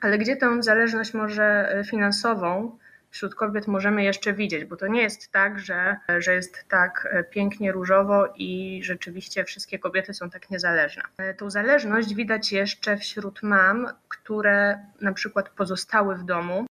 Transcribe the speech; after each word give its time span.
Ale 0.00 0.18
gdzie 0.18 0.36
tę 0.36 0.62
zależność 0.62 1.14
może 1.14 1.74
finansową 1.86 2.78
wśród 3.10 3.34
kobiet 3.34 3.66
możemy 3.66 4.04
jeszcze 4.04 4.32
widzieć, 4.32 4.64
bo 4.64 4.76
to 4.76 4.86
nie 4.86 5.02
jest 5.02 5.32
tak, 5.32 5.58
że, 5.58 5.96
że 6.18 6.34
jest 6.34 6.64
tak 6.68 7.08
pięknie 7.30 7.72
różowo 7.72 8.26
i 8.36 8.80
rzeczywiście 8.84 9.44
wszystkie 9.44 9.78
kobiety 9.78 10.14
są 10.14 10.30
tak 10.30 10.50
niezależne. 10.50 11.02
Tą 11.36 11.50
zależność 11.50 12.14
widać 12.14 12.52
jeszcze 12.52 12.96
wśród 12.96 13.42
mam, 13.42 13.88
które 14.08 14.78
na 15.00 15.12
przykład 15.12 15.48
pozostały 15.48 16.16
w 16.16 16.24
domu. 16.24 16.66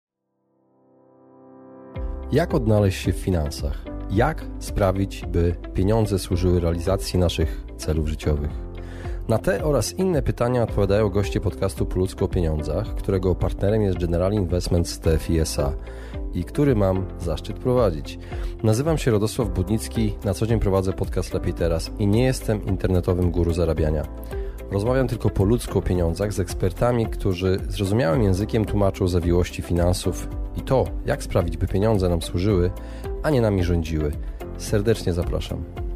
Jak 2.31 2.53
odnaleźć 2.53 3.03
się 3.05 3.13
w 3.13 3.17
finansach? 3.17 3.77
Jak 4.09 4.41
sprawić, 4.59 5.25
by 5.25 5.55
pieniądze 5.73 6.19
służyły 6.19 6.59
realizacji 6.59 7.19
naszych 7.19 7.63
celów 7.77 8.07
życiowych? 8.07 8.66
Na 9.27 9.37
te 9.37 9.63
oraz 9.63 9.93
inne 9.93 10.21
pytania 10.21 10.63
odpowiadają 10.63 11.09
goście 11.09 11.41
podcastu 11.41 11.85
Po 11.85 11.99
ludzku 11.99 12.25
o 12.25 12.27
pieniądzach, 12.27 12.95
którego 12.95 13.35
partnerem 13.35 13.81
jest 13.81 13.97
General 13.99 14.33
Investments 14.33 14.99
TFISA 14.99 15.73
i 16.33 16.43
który 16.43 16.75
mam 16.75 17.05
zaszczyt 17.19 17.59
prowadzić. 17.59 18.19
Nazywam 18.63 18.97
się 18.97 19.11
Radosław 19.11 19.49
Budnicki, 19.49 20.15
na 20.25 20.33
co 20.33 20.47
dzień 20.47 20.59
prowadzę 20.59 20.93
podcast 20.93 21.33
Lepiej 21.33 21.53
Teraz 21.53 21.91
i 21.99 22.07
nie 22.07 22.23
jestem 22.23 22.65
internetowym 22.65 23.31
guru 23.31 23.53
zarabiania. 23.53 24.03
Rozmawiam 24.71 25.07
tylko 25.07 25.29
po 25.29 25.43
ludzku 25.43 25.79
o 25.79 25.81
pieniądzach 25.81 26.33
z 26.33 26.39
ekspertami, 26.39 27.05
którzy 27.05 27.59
zrozumiałym 27.69 28.23
językiem 28.23 28.65
tłumaczą 28.65 29.07
zawiłości 29.07 29.61
finansów 29.61 30.27
i 30.57 30.61
to, 30.61 30.85
jak 31.05 31.23
sprawić, 31.23 31.57
by 31.57 31.67
pieniądze 31.67 32.09
nam 32.09 32.21
służyły, 32.21 32.71
a 33.23 33.29
nie 33.29 33.41
nami 33.41 33.63
rządziły. 33.63 34.11
Serdecznie 34.57 35.13
zapraszam. 35.13 35.86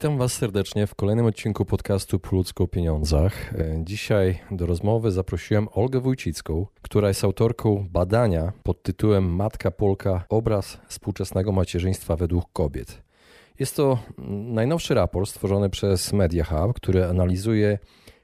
Witam 0.00 0.18
Was 0.18 0.32
serdecznie 0.32 0.86
w 0.86 0.94
kolejnym 0.94 1.26
odcinku 1.26 1.64
podcastu 1.64 2.18
Po 2.18 2.36
ludzku 2.36 2.62
o 2.62 2.68
pieniądzach. 2.68 3.54
Dzisiaj 3.84 4.38
do 4.50 4.66
rozmowy 4.66 5.10
zaprosiłem 5.10 5.68
Olgę 5.72 6.00
Wójcicką, 6.00 6.66
która 6.82 7.08
jest 7.08 7.24
autorką 7.24 7.88
badania 7.90 8.52
pod 8.62 8.82
tytułem 8.82 9.34
Matka 9.34 9.70
Polka– 9.70 10.24
obraz 10.28 10.78
współczesnego 10.88 11.52
macierzyństwa 11.52 12.16
według 12.16 12.44
kobiet. 12.52 13.02
Jest 13.58 13.76
to 13.76 13.98
najnowszy 14.28 14.94
raport 14.94 15.28
stworzony 15.28 15.70
przez 15.70 16.12
Media 16.12 16.44
Hub, 16.44 16.76
który 16.76 17.04
analizuje 17.04 17.78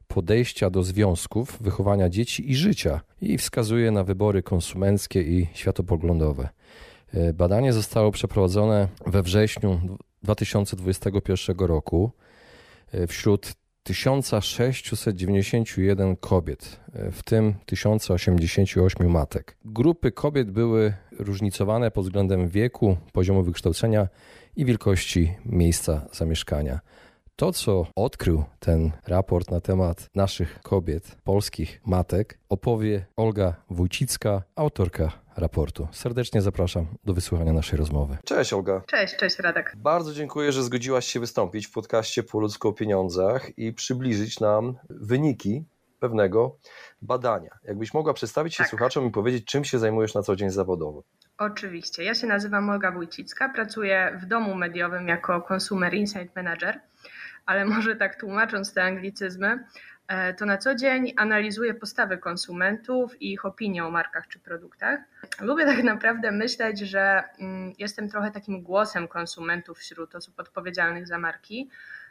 podejścia 0.09 0.70
do 0.70 0.83
związków, 0.83 1.59
wychowania 1.61 2.09
dzieci 2.09 2.50
i 2.50 2.55
życia 2.55 3.00
i 3.20 3.39
wskazuje 3.39 3.91
na 3.91 4.05
wybory 4.05 4.43
konsumenckie 4.43 5.22
i 5.22 5.47
światopoglądowe. 5.55 6.48
Badanie 7.34 7.72
zostało 7.72 8.11
przeprowadzone 8.11 8.89
we 9.06 9.22
wrześniu 9.22 9.81
2021 10.27 11.58
roku 11.58 12.10
wśród 13.08 13.52
1691 13.82 16.16
kobiet, 16.16 16.80
w 17.12 17.22
tym 17.22 17.55
1088 17.66 19.10
matek. 19.10 19.56
Grupy 19.64 20.12
kobiet 20.12 20.50
były 20.50 20.94
różnicowane 21.19 21.91
pod 21.91 22.04
względem 22.04 22.48
wieku, 22.48 22.97
poziomu 23.12 23.42
wykształcenia 23.42 24.08
i 24.56 24.64
wielkości 24.64 25.34
miejsca 25.44 26.08
zamieszkania. 26.12 26.80
To, 27.36 27.52
co 27.52 27.86
odkrył 27.97 28.44
ten 28.58 28.92
raport 29.06 29.50
na 29.50 29.60
temat 29.60 30.10
naszych 30.14 30.60
kobiet, 30.62 31.16
polskich 31.24 31.80
matek, 31.86 32.38
opowie 32.48 33.06
Olga 33.16 33.54
Wójcicka, 33.70 34.42
autorka 34.56 35.25
raportu. 35.37 35.89
Serdecznie 35.92 36.42
zapraszam 36.42 36.87
do 37.05 37.15
wysłuchania 37.15 37.53
naszej 37.53 37.79
rozmowy. 37.79 38.19
Cześć 38.25 38.53
Olga. 38.53 38.83
Cześć, 38.87 39.17
cześć 39.17 39.39
Radek. 39.39 39.73
Bardzo 39.77 40.12
dziękuję, 40.12 40.53
że 40.53 40.62
zgodziłaś 40.62 41.06
się 41.06 41.20
wystąpić 41.20 41.67
w 41.67 41.70
podcaście 41.70 42.23
Po 42.23 42.41
ludzku 42.41 42.69
o 42.69 42.73
pieniądzach 42.73 43.59
i 43.59 43.73
przybliżyć 43.73 44.41
nam 44.41 44.75
wyniki 44.91 45.65
pewnego 46.01 46.56
badania. 47.03 47.51
Jakbyś 47.65 47.95
mogła 47.95 48.15
przedstawić 48.15 48.55
się 48.55 48.65
tak. 48.65 48.69
słuchaczom 48.70 49.06
i 49.06 49.11
powiedzieć, 49.11 49.45
czym 49.45 49.65
się 49.65 49.78
zajmujesz 49.78 50.15
na 50.15 50.23
co 50.23 50.37
dzień 50.37 50.51
zawodowo. 50.51 51.03
Oczywiście. 51.39 52.05
Ja 52.05 52.15
się 52.15 52.27
nazywam 52.27 52.71
Olga 52.71 52.93
Wójcicka, 52.93 53.49
pracuję 53.49 54.19
w 54.22 54.27
domu 54.27 54.55
mediowym 54.55 55.09
jako 55.09 55.47
Consumer 55.55 55.94
Insight 55.94 56.37
Manager, 56.37 56.81
ale 57.47 57.65
może 57.65 57.97
tak 57.97 58.21
tłumacząc 58.21 58.75
te 58.75 58.83
anglicyzmy, 58.83 59.65
to 60.39 60.47
na 60.47 60.59
co 60.59 60.75
dzień 60.75 61.12
analizuję 61.17 61.75
postawy 61.75 62.19
konsumentów 62.19 63.22
i 63.22 63.33
ich 63.33 63.44
opinie 63.44 63.84
o 63.84 63.91
markach 63.91 64.28
czy 64.28 64.39
produktach. 64.39 65.00
Lubię 65.41 65.65
tak 65.65 65.83
naprawdę 65.83 66.33
myśleć, 66.33 66.78
że 66.78 67.25
mm, 67.39 67.72
jestem 67.78 68.09
trochę 68.09 68.31
takim 68.31 68.62
głosem 68.62 69.09
konsumentów 69.09 69.78
wśród 69.78 70.15
osób 70.15 70.41
odpowiedzialnych 70.41 71.06
za 71.06 71.19
marki, 71.19 71.71
E, 71.71 72.06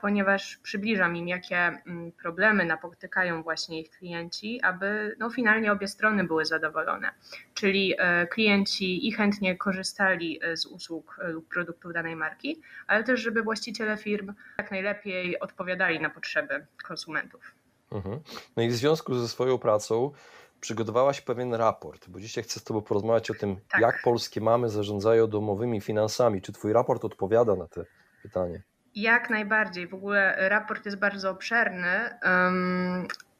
ponieważ 0.00 0.56
przybliżam 0.62 1.16
im, 1.16 1.28
jakie 1.28 1.56
mm, 1.56 2.12
problemy 2.12 2.64
napotykają 2.64 3.42
właśnie 3.42 3.80
ich 3.80 3.90
klienci, 3.90 4.60
aby 4.62 5.16
no, 5.18 5.30
finalnie 5.30 5.72
obie 5.72 5.88
strony 5.88 6.24
były 6.24 6.44
zadowolone. 6.44 7.10
Czyli 7.54 7.94
e, 7.98 8.26
klienci 8.26 9.08
i 9.08 9.12
chętnie 9.12 9.56
korzystali 9.56 10.40
e, 10.42 10.56
z 10.56 10.66
usług 10.66 11.20
lub 11.28 11.48
produktów 11.48 11.92
danej 11.92 12.16
marki, 12.16 12.62
ale 12.86 13.04
też, 13.04 13.20
żeby 13.20 13.42
właściciele 13.42 13.96
firm 13.96 14.34
jak 14.58 14.70
najlepiej 14.70 15.40
odpowiadali 15.40 16.00
na 16.00 16.10
potrzeby 16.10 16.66
konsumentów. 16.84 17.54
Mhm. 17.92 18.20
No 18.56 18.62
i 18.62 18.68
w 18.68 18.74
związku 18.74 19.14
ze 19.14 19.28
swoją 19.28 19.58
pracą 19.58 20.12
przygotowałaś 20.60 21.20
pewien 21.20 21.54
raport, 21.54 22.08
bo 22.08 22.20
dzisiaj 22.20 22.44
chcę 22.44 22.60
z 22.60 22.64
Tobą 22.64 22.82
porozmawiać 22.82 23.30
o 23.30 23.34
tym, 23.34 23.56
tak. 23.68 23.80
jak 23.80 24.02
polskie 24.04 24.40
mamy 24.40 24.68
zarządzają 24.68 25.26
domowymi 25.26 25.80
finansami. 25.80 26.42
Czy 26.42 26.52
Twój 26.52 26.72
raport 26.72 27.04
odpowiada 27.04 27.56
na 27.56 27.68
te 27.68 27.84
pytanie? 28.22 28.62
Jak 28.96 29.30
najbardziej. 29.30 29.88
W 29.88 29.94
ogóle 29.94 30.48
raport 30.48 30.84
jest 30.84 30.98
bardzo 30.98 31.30
obszerny. 31.30 32.18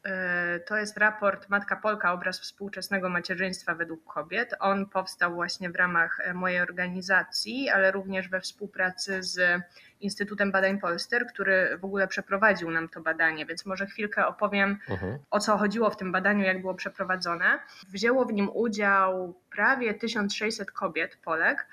E, 0.05 0.59
to 0.59 0.77
jest 0.77 0.97
raport 0.97 1.49
Matka 1.49 1.75
Polka, 1.75 2.13
obraz 2.13 2.39
współczesnego 2.39 3.09
macierzyństwa 3.09 3.75
według 3.75 4.13
kobiet. 4.13 4.55
On 4.59 4.85
powstał 4.85 5.33
właśnie 5.33 5.69
w 5.69 5.75
ramach 5.75 6.19
e, 6.19 6.33
mojej 6.33 6.61
organizacji, 6.61 7.69
ale 7.69 7.91
również 7.91 8.29
we 8.29 8.41
współpracy 8.41 9.23
z 9.23 9.61
Instytutem 9.99 10.51
Badań 10.51 10.79
Polster, 10.79 11.27
który 11.27 11.77
w 11.77 11.85
ogóle 11.85 12.07
przeprowadził 12.07 12.71
nam 12.71 12.89
to 12.89 13.01
badanie, 13.01 13.45
więc 13.45 13.65
może 13.65 13.85
chwilkę 13.85 14.27
opowiem 14.27 14.79
uh-huh. 14.89 15.17
o 15.31 15.39
co 15.39 15.57
chodziło 15.57 15.89
w 15.89 15.97
tym 15.97 16.11
badaniu, 16.11 16.43
jak 16.43 16.61
było 16.61 16.75
przeprowadzone. 16.75 17.59
Wzięło 17.89 18.25
w 18.25 18.33
nim 18.33 18.49
udział 18.53 19.39
prawie 19.51 19.93
1600 19.93 20.71
kobiet, 20.71 21.17
Polek 21.23 21.67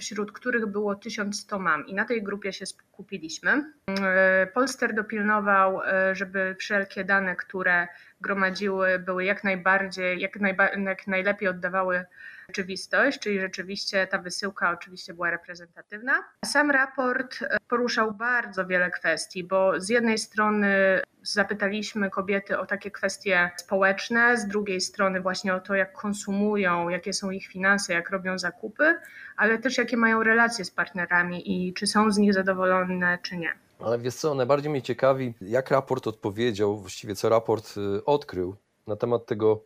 wśród 0.00 0.32
których 0.32 0.66
było 0.66 0.94
1100 0.94 1.58
mam 1.58 1.86
i 1.86 1.94
na 1.94 2.04
tej 2.04 2.22
grupie 2.22 2.52
się 2.52 2.66
skupiliśmy. 2.66 3.72
E, 4.00 4.46
Polster 4.46 4.94
dopilnował, 4.94 5.82
e, 5.82 6.14
żeby 6.14 6.56
wszelkie 6.58 7.04
dane, 7.04 7.36
które 7.36 7.88
gromadziły, 8.20 8.98
były 8.98 9.24
jak 9.24 9.44
najbardziej, 9.44 10.20
jak, 10.20 10.40
najba, 10.40 10.68
jak 10.68 11.06
najlepiej 11.06 11.48
oddawały 11.48 12.04
rzeczywistość, 12.48 13.18
czyli 13.18 13.40
rzeczywiście 13.40 14.06
ta 14.06 14.18
wysyłka 14.18 14.70
oczywiście 14.70 15.14
była 15.14 15.30
reprezentatywna. 15.30 16.12
Sam 16.44 16.70
raport 16.70 17.42
e, 17.42 17.56
poruszał 17.68 18.12
bardzo 18.12 18.66
wiele 18.66 18.90
kwestii, 18.90 19.44
bo 19.44 19.80
z 19.80 19.88
jednej 19.88 20.18
strony 20.18 21.00
zapytaliśmy 21.22 22.10
kobiety 22.10 22.58
o 22.58 22.66
takie 22.66 22.90
kwestie 22.90 23.50
społeczne, 23.56 24.36
z 24.36 24.46
drugiej 24.46 24.80
strony 24.80 25.20
właśnie 25.20 25.54
o 25.54 25.60
to, 25.60 25.74
jak 25.74 25.92
konsumują, 25.92 26.88
jakie 26.88 27.12
są 27.12 27.30
ich 27.30 27.46
finanse, 27.46 27.92
jak 27.92 28.10
robią 28.10 28.38
zakupy, 28.38 28.96
ale 29.36 29.58
też 29.58 29.78
jakie 29.78 29.96
mają 29.96 30.22
relacje 30.22 30.64
z 30.64 30.70
partnerami 30.70 31.68
i 31.68 31.74
czy 31.74 31.86
są 31.86 32.10
z 32.10 32.18
nich 32.18 32.34
zadowolone, 32.34 33.18
czy 33.22 33.36
nie. 33.36 33.52
Ale 33.80 33.98
wiesz 33.98 34.14
co, 34.14 34.34
najbardziej 34.34 34.70
mnie 34.70 34.82
ciekawi, 34.82 35.34
jak 35.40 35.70
raport 35.70 36.06
odpowiedział, 36.06 36.76
właściwie 36.76 37.14
co 37.14 37.28
raport 37.28 37.74
y, 37.76 38.04
odkrył 38.04 38.56
na 38.86 38.96
temat 38.96 39.26
tego 39.26 39.64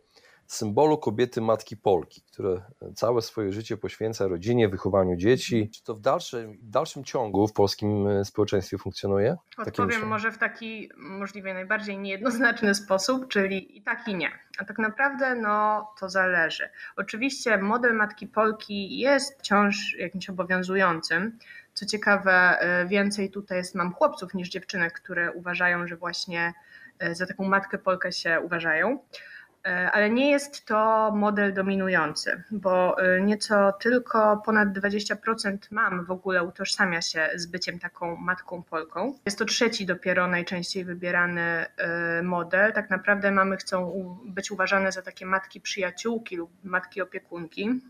symbolu 0.53 0.97
kobiety 0.97 1.41
matki 1.41 1.77
Polki, 1.77 2.21
które 2.21 2.61
całe 2.95 3.21
swoje 3.21 3.51
życie 3.51 3.77
poświęca 3.77 4.27
rodzinie, 4.27 4.69
wychowaniu 4.69 5.15
dzieci. 5.15 5.69
Czy 5.75 5.83
to 5.83 5.95
w 5.95 5.99
dalszym, 5.99 6.57
w 6.57 6.69
dalszym 6.69 7.03
ciągu 7.03 7.47
w 7.47 7.53
polskim 7.53 8.07
e, 8.07 8.25
społeczeństwie 8.25 8.77
funkcjonuje? 8.77 9.37
Odpowiem 9.57 10.07
może 10.07 10.31
w 10.31 10.37
taki 10.37 10.89
możliwie 10.97 11.53
najbardziej 11.53 11.97
niejednoznaczny 11.97 12.75
sposób, 12.75 13.27
czyli 13.27 13.77
i 13.77 13.81
tak 13.81 14.07
i 14.07 14.15
nie. 14.15 14.31
A 14.57 14.65
tak 14.65 14.79
naprawdę 14.79 15.35
no, 15.35 15.87
to 15.99 16.09
zależy. 16.09 16.69
Oczywiście 16.95 17.57
model 17.57 17.95
matki 17.95 18.27
Polki 18.27 18.99
jest 18.99 19.39
wciąż 19.39 19.95
jakimś 19.99 20.29
obowiązującym. 20.29 21.37
Co 21.73 21.85
ciekawe, 21.85 22.59
e, 22.59 22.85
więcej 22.85 23.31
tutaj 23.31 23.57
jest 23.57 23.75
mam 23.75 23.93
chłopców 23.93 24.33
niż 24.33 24.49
dziewczynek, 24.49 24.93
które 24.93 25.31
uważają, 25.31 25.87
że 25.87 25.95
właśnie 25.95 26.53
e, 26.99 27.15
za 27.15 27.25
taką 27.25 27.43
matkę 27.43 27.77
Polkę 27.77 28.11
się 28.11 28.39
uważają. 28.43 28.99
E, 29.67 29.91
ale 29.91 30.09
nie 30.09 30.31
jest 30.31 30.65
to 30.65 31.11
model 31.15 31.53
dominujący, 31.53 32.43
bo 32.51 33.01
e, 33.01 33.21
nieco 33.21 33.71
tylko 33.71 34.41
ponad 34.45 34.69
20% 34.69 35.57
mam 35.71 36.05
w 36.05 36.11
ogóle 36.11 36.43
utożsamia 36.43 37.01
się 37.01 37.29
z 37.35 37.45
byciem 37.45 37.79
taką 37.79 38.15
matką 38.15 38.63
Polką. 38.63 39.19
Jest 39.25 39.39
to 39.39 39.45
trzeci 39.45 39.85
dopiero 39.85 40.27
najczęściej 40.27 40.85
wybierany 40.85 41.41
e, 41.41 42.21
model. 42.23 42.73
Tak 42.73 42.89
naprawdę 42.89 43.31
mamy 43.31 43.57
chcą 43.57 43.93
być 44.25 44.51
uważane 44.51 44.91
za 44.91 45.01
takie 45.01 45.25
matki 45.25 45.61
przyjaciółki 45.61 46.37
lub 46.37 46.51
matki 46.63 47.01
opiekunki. 47.01 47.81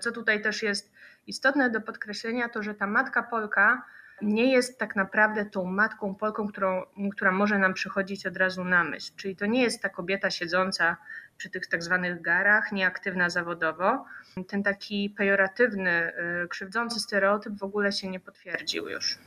Co 0.00 0.12
tutaj 0.12 0.42
też 0.42 0.62
jest 0.62 0.92
istotne 1.26 1.70
do 1.70 1.80
podkreślenia, 1.80 2.48
to 2.48 2.62
że 2.62 2.74
ta 2.74 2.86
matka 2.86 3.22
Polka 3.22 3.82
nie 4.22 4.52
jest 4.52 4.78
tak 4.78 4.96
naprawdę 4.96 5.44
tą 5.44 5.64
matką 5.64 6.14
Polką, 6.14 6.48
którą, 6.48 6.82
która 7.12 7.32
może 7.32 7.58
nam 7.58 7.74
przychodzić 7.74 8.26
od 8.26 8.36
razu 8.36 8.64
na 8.64 8.84
myśl. 8.84 9.12
Czyli 9.16 9.36
to 9.36 9.46
nie 9.46 9.62
jest 9.62 9.82
ta 9.82 9.88
kobieta 9.88 10.30
siedząca 10.30 10.96
przy 11.36 11.50
tych 11.50 11.66
tak 11.66 11.82
zwanych 11.82 12.22
garach, 12.22 12.72
nieaktywna 12.72 13.30
zawodowo. 13.30 14.04
Ten 14.48 14.62
taki 14.62 15.10
pejoratywny, 15.10 16.12
y, 16.44 16.48
krzywdzący 16.48 17.00
stereotyp 17.00 17.58
w 17.58 17.62
ogóle 17.62 17.92
się 17.92 18.08
nie 18.08 18.20
potwierdził 18.20 18.88
już. 18.88 19.18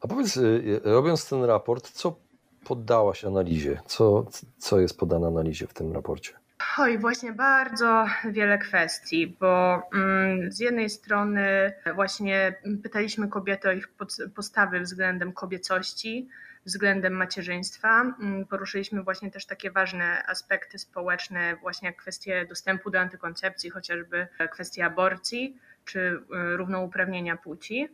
A 0.00 0.08
powiedz, 0.08 0.36
y, 0.36 0.80
robiąc 0.84 1.28
ten 1.28 1.44
raport, 1.44 1.90
co 1.90 2.16
poddałaś 2.64 3.24
analizie? 3.24 3.80
Co, 3.86 4.26
co 4.58 4.80
jest 4.80 4.98
podane 4.98 5.26
analizie 5.26 5.66
w 5.66 5.74
tym 5.74 5.92
raporcie? 5.92 6.41
Oj, 6.78 6.98
właśnie 6.98 7.32
bardzo 7.32 8.06
wiele 8.24 8.58
kwestii, 8.58 9.36
bo 9.40 9.82
mm, 9.94 10.52
z 10.52 10.60
jednej 10.60 10.90
strony 10.90 11.72
właśnie 11.94 12.54
pytaliśmy 12.82 13.28
kobiety 13.28 13.68
o 13.68 13.72
ich 13.72 13.88
postawy 14.34 14.80
względem 14.80 15.32
kobiecości, 15.32 16.28
względem 16.66 17.12
macierzyństwa. 17.12 18.00
Mm, 18.00 18.46
poruszyliśmy 18.46 19.02
właśnie 19.02 19.30
też 19.30 19.46
takie 19.46 19.70
ważne 19.70 20.22
aspekty 20.26 20.78
społeczne, 20.78 21.56
właśnie 21.56 21.86
jak 21.86 21.96
kwestie 21.96 22.46
dostępu 22.48 22.90
do 22.90 23.00
antykoncepcji, 23.00 23.70
chociażby 23.70 24.26
kwestie 24.50 24.84
aborcji 24.84 25.56
czy 25.84 25.98
y, 25.98 26.56
równouprawnienia 26.56 27.36
płci. 27.36 27.88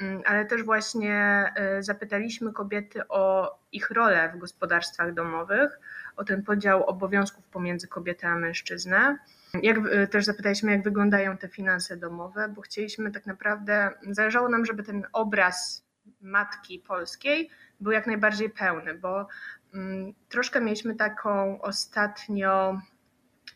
Mm, 0.00 0.22
ale 0.26 0.44
też 0.44 0.62
właśnie 0.62 1.44
y, 1.78 1.82
zapytaliśmy 1.82 2.52
kobiety 2.52 3.08
o 3.08 3.54
ich 3.72 3.90
rolę 3.90 4.32
w 4.34 4.38
gospodarstwach 4.38 5.14
domowych, 5.14 5.80
o 6.16 6.24
ten 6.24 6.42
podział 6.42 6.84
obowiązków 6.84 7.44
pomiędzy 7.44 7.88
kobietę 7.88 8.28
a 8.28 8.36
mężczyznę. 8.36 9.18
Jak, 9.62 9.78
y, 9.78 10.08
też 10.08 10.24
zapytaliśmy, 10.24 10.72
jak 10.72 10.82
wyglądają 10.82 11.36
te 11.36 11.48
finanse 11.48 11.96
domowe, 11.96 12.48
bo 12.48 12.60
chcieliśmy 12.60 13.10
tak 13.10 13.26
naprawdę, 13.26 13.90
zależało 14.10 14.48
nam, 14.48 14.66
żeby 14.66 14.82
ten 14.82 15.06
obraz 15.12 15.84
matki 16.20 16.78
polskiej 16.78 17.50
był 17.80 17.92
jak 17.92 18.06
najbardziej 18.06 18.50
pełny, 18.50 18.94
bo 18.94 19.28
mm, 19.74 20.14
troszkę 20.28 20.60
mieliśmy 20.60 20.94
taką 20.94 21.60
ostatnio 21.62 22.80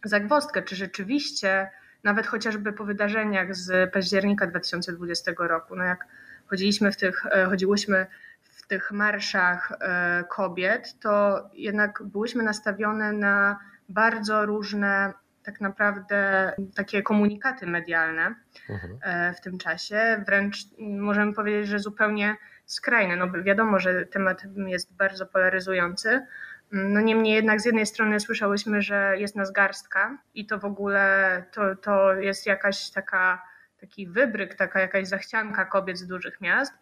zagwostkę, 0.04 0.62
czy 0.62 0.76
rzeczywiście, 0.76 1.70
nawet 2.02 2.26
chociażby 2.26 2.72
po 2.72 2.84
wydarzeniach 2.84 3.54
z 3.54 3.92
października 3.92 4.46
2020 4.46 5.32
roku, 5.38 5.76
no 5.76 5.84
jak 5.84 6.06
chodziliśmy 6.46 6.92
w 6.92 6.96
tych, 6.96 7.26
e, 7.26 7.44
chodziłyśmy 7.44 8.06
w 8.42 8.66
tych 8.66 8.90
marszach 8.90 9.72
e, 9.80 10.24
kobiet, 10.28 11.00
to 11.00 11.42
jednak 11.54 12.02
byłyśmy 12.02 12.42
nastawione 12.42 13.12
na 13.12 13.58
bardzo 13.88 14.46
różne 14.46 15.12
tak 15.44 15.60
naprawdę 15.60 16.52
takie 16.74 17.02
komunikaty 17.02 17.66
medialne 17.66 18.34
mhm. 18.70 18.98
E, 19.02 19.34
w 19.34 19.40
tym 19.40 19.58
czasie. 19.58 20.24
Wręcz 20.26 20.56
możemy 20.78 21.32
powiedzieć, 21.32 21.68
że 21.68 21.78
zupełnie 21.78 22.36
skrajne. 22.66 23.16
No 23.16 23.42
wiadomo, 23.42 23.78
że 23.78 24.06
temat 24.06 24.42
jest 24.66 24.96
bardzo 24.96 25.26
polaryzujący. 25.26 26.26
No 26.72 27.00
niemniej 27.00 27.34
jednak 27.34 27.60
z 27.60 27.64
jednej 27.64 27.86
strony 27.86 28.20
słyszałyśmy, 28.20 28.82
że 28.82 29.14
jest 29.18 29.36
nas 29.36 29.52
garstka 29.52 30.18
i 30.34 30.46
to 30.46 30.58
w 30.58 30.64
ogóle 30.64 31.44
to, 31.52 31.76
to 31.76 32.14
jest 32.14 32.46
jakaś 32.46 32.90
taka 32.90 33.42
taki 33.84 34.06
wybryk, 34.06 34.54
taka 34.54 34.80
jakaś 34.80 35.08
zachcianka 35.08 35.64
kobiet 35.64 35.98
z 35.98 36.06
dużych 36.06 36.40
miast, 36.40 36.72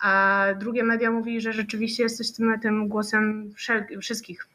a 0.00 0.46
drugie 0.58 0.84
media 0.84 1.10
mówi, 1.10 1.40
że 1.40 1.52
rzeczywiście 1.52 2.02
jesteś 2.02 2.32
tym, 2.62 2.88
głosem 2.88 3.54
wszystkich 4.00 4.46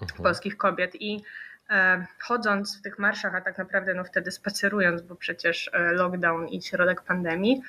mhm. 0.00 0.22
polskich 0.22 0.56
kobiet 0.56 0.94
i 0.94 1.22
e, 1.70 2.06
chodząc 2.18 2.78
w 2.78 2.82
tych 2.82 2.98
marszach, 2.98 3.34
a 3.34 3.40
tak 3.40 3.58
naprawdę 3.58 3.94
no 3.94 4.04
wtedy 4.04 4.30
spacerując, 4.30 5.02
bo 5.02 5.16
przecież 5.16 5.70
e, 5.72 5.92
lockdown 5.92 6.48
i 6.48 6.62
środek 6.62 7.02
pandemii, 7.02 7.62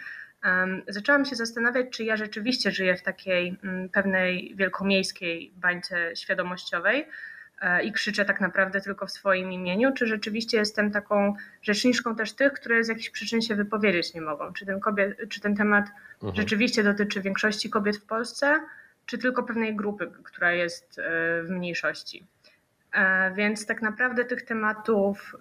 e, 0.46 0.68
zaczęłam 0.88 1.26
się 1.26 1.36
zastanawiać, 1.36 1.86
czy 1.92 2.04
ja 2.04 2.18
rzeczywiście 2.18 2.72
żyję 2.72 2.98
w 2.98 3.04
takiej 3.04 3.58
mm, 3.64 3.90
pewnej 3.90 4.54
wielkomiejskiej 4.56 5.52
bańce 5.56 6.16
świadomościowej, 6.16 7.08
i 7.84 7.92
krzyczę 7.92 8.26
tak 8.26 8.42
naprawdę 8.42 8.82
tylko 8.82 9.06
w 9.08 9.12
swoim 9.12 9.52
imieniu, 9.52 9.94
czy 9.94 10.08
rzeczywiście 10.08 10.58
jestem 10.58 10.92
taką 10.92 11.36
rzeczniczką 11.62 12.16
też 12.16 12.34
tych, 12.34 12.54
które 12.54 12.84
z 12.84 12.88
jakichś 12.88 13.10
przyczyn 13.10 13.42
się 13.42 13.56
wypowiedzieć 13.56 14.14
nie 14.14 14.22
mogą? 14.22 14.54
Czy 14.54 14.66
ten, 14.66 14.80
kobiet, 14.80 15.18
czy 15.30 15.42
ten 15.42 15.56
temat 15.56 15.86
mhm. 16.14 16.36
rzeczywiście 16.36 16.84
dotyczy 16.84 17.22
większości 17.22 17.70
kobiet 17.70 17.98
w 17.98 18.06
Polsce, 18.06 18.60
czy 19.06 19.18
tylko 19.18 19.44
pewnej 19.44 19.76
grupy, 19.76 20.12
która 20.24 20.52
jest 20.52 21.00
e, 21.00 21.04
w 21.44 21.50
mniejszości? 21.50 22.26
E, 22.94 23.34
więc 23.34 23.66
tak 23.66 23.82
naprawdę 23.82 24.26
tych 24.26 24.42
tematów 24.42 25.36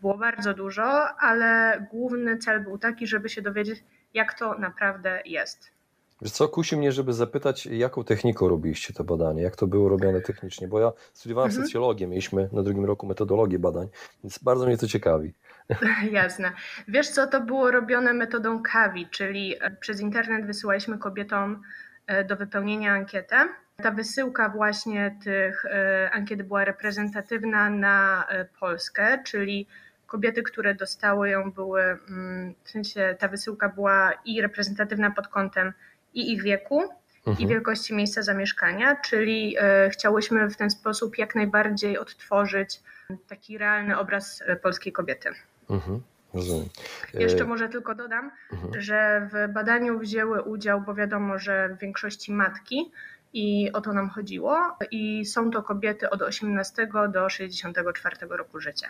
było 0.00 0.18
bardzo 0.18 0.54
dużo, 0.54 1.18
ale 1.18 1.80
główny 1.90 2.38
cel 2.38 2.60
był 2.60 2.78
taki, 2.78 3.06
żeby 3.06 3.28
się 3.28 3.42
dowiedzieć, 3.42 3.84
jak 4.14 4.34
to 4.34 4.58
naprawdę 4.58 5.22
jest. 5.24 5.79
Wiesz 6.22 6.32
co, 6.32 6.48
kusi 6.48 6.76
mnie, 6.76 6.92
żeby 6.92 7.12
zapytać, 7.12 7.66
jaką 7.66 8.04
techniką 8.04 8.48
robiliście 8.48 8.94
to 8.94 9.04
badanie, 9.04 9.42
jak 9.42 9.56
to 9.56 9.66
było 9.66 9.88
robione 9.88 10.20
technicznie, 10.20 10.68
bo 10.68 10.80
ja 10.80 10.92
studiowałem 11.12 11.50
mhm. 11.50 11.66
socjologię, 11.66 12.06
mieliśmy 12.06 12.48
na 12.52 12.62
drugim 12.62 12.84
roku 12.84 13.06
metodologię 13.06 13.58
badań, 13.58 13.88
więc 14.24 14.38
bardzo 14.38 14.66
mnie 14.66 14.78
to 14.78 14.86
ciekawi. 14.86 15.34
Jasne. 16.12 16.52
Wiesz 16.88 17.08
co, 17.08 17.26
to 17.26 17.40
było 17.40 17.70
robione 17.70 18.12
metodą 18.12 18.62
KAWI, 18.62 19.08
czyli 19.10 19.56
e, 19.60 19.70
przez 19.70 20.00
internet 20.00 20.46
wysyłaliśmy 20.46 20.98
kobietom 20.98 21.62
e, 22.06 22.24
do 22.24 22.36
wypełnienia 22.36 22.92
ankietę. 22.92 23.48
Ta 23.82 23.90
wysyłka 23.90 24.48
właśnie 24.48 25.18
tych 25.24 25.64
e, 25.64 26.10
ankiet 26.12 26.42
była 26.42 26.64
reprezentatywna 26.64 27.70
na 27.70 28.26
Polskę, 28.60 29.18
czyli 29.24 29.66
kobiety, 30.06 30.42
które 30.42 30.74
dostały 30.74 31.28
ją 31.30 31.52
były, 31.52 31.82
mm, 31.82 32.54
w 32.64 32.70
sensie 32.70 33.16
ta 33.18 33.28
wysyłka 33.28 33.68
była 33.68 34.12
i 34.24 34.42
reprezentatywna 34.42 35.10
pod 35.10 35.28
kątem 35.28 35.72
i 36.14 36.32
ich 36.32 36.42
wieku 36.42 36.82
mhm. 37.26 37.38
i 37.38 37.46
wielkości 37.46 37.94
miejsca 37.94 38.22
zamieszkania, 38.22 38.96
czyli 38.96 39.56
e, 39.58 39.90
chciałyśmy 39.90 40.50
w 40.50 40.56
ten 40.56 40.70
sposób 40.70 41.18
jak 41.18 41.34
najbardziej 41.34 41.98
odtworzyć 41.98 42.80
taki 43.28 43.58
realny 43.58 43.98
obraz 43.98 44.42
e, 44.46 44.56
polskiej 44.56 44.92
kobiety. 44.92 45.30
Mhm. 45.70 46.00
Rozumiem. 46.34 46.68
Jeszcze 47.14 47.44
e, 47.44 47.46
może 47.46 47.68
tylko 47.68 47.94
dodam, 47.94 48.30
mhm. 48.52 48.82
że 48.82 49.28
w 49.32 49.52
badaniu 49.52 49.98
wzięły 49.98 50.42
udział, 50.42 50.80
bo 50.80 50.94
wiadomo, 50.94 51.38
że 51.38 51.68
w 51.68 51.78
większości 51.78 52.32
matki 52.32 52.90
i 53.32 53.72
o 53.72 53.80
to 53.80 53.92
nam 53.92 54.10
chodziło. 54.10 54.58
I 54.90 55.24
są 55.24 55.50
to 55.50 55.62
kobiety 55.62 56.10
od 56.10 56.22
18 56.22 56.88
do 57.12 57.28
64 57.28 58.16
roku 58.28 58.60
życia. 58.60 58.88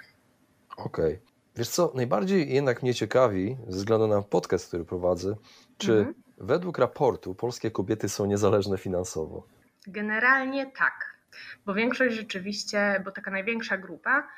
Okej. 0.76 1.14
Okay. 1.14 1.30
Wiesz 1.56 1.68
co, 1.68 1.92
najbardziej 1.94 2.54
jednak 2.54 2.82
mnie 2.82 2.94
ciekawi, 2.94 3.56
ze 3.68 3.78
względu 3.78 4.06
na 4.06 4.22
podcast, 4.22 4.68
który 4.68 4.84
prowadzę, 4.84 5.36
czy 5.78 5.92
mhm. 5.92 6.14
Według 6.40 6.78
raportu 6.78 7.34
polskie 7.34 7.70
kobiety 7.70 8.08
są 8.08 8.26
niezależne 8.26 8.78
finansowo. 8.78 9.46
Generalnie 9.86 10.66
tak, 10.66 11.16
bo 11.66 11.74
większość 11.74 12.16
rzeczywiście, 12.16 13.02
bo 13.04 13.10
taka 13.10 13.30
największa 13.30 13.78
grupa 13.78 14.28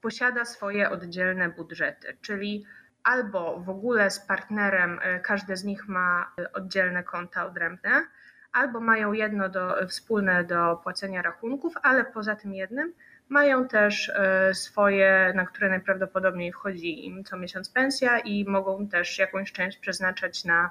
posiada 0.00 0.44
swoje 0.44 0.90
oddzielne 0.90 1.48
budżety, 1.48 2.16
czyli 2.20 2.64
albo 3.04 3.60
w 3.60 3.68
ogóle 3.68 4.10
z 4.10 4.20
partnerem 4.20 4.98
e, 5.02 5.20
każde 5.20 5.56
z 5.56 5.64
nich 5.64 5.88
ma 5.88 6.32
e, 6.40 6.52
oddzielne 6.52 7.02
konta 7.02 7.46
odrębne, 7.46 8.06
albo 8.52 8.80
mają 8.80 9.12
jedno 9.12 9.48
do, 9.48 9.86
wspólne 9.88 10.44
do 10.44 10.76
płacenia 10.82 11.22
rachunków, 11.22 11.74
ale 11.82 12.04
poza 12.04 12.36
tym 12.36 12.54
jednym 12.54 12.92
mają 13.28 13.68
też 13.68 14.08
e, 14.08 14.54
swoje, 14.54 15.32
na 15.36 15.46
które 15.46 15.68
najprawdopodobniej 15.68 16.52
wchodzi 16.52 17.06
im 17.06 17.24
co 17.24 17.36
miesiąc 17.36 17.70
pensja 17.70 18.18
i 18.18 18.44
mogą 18.44 18.88
też 18.88 19.18
jakąś 19.18 19.52
część 19.52 19.78
przeznaczać 19.78 20.44
na 20.44 20.70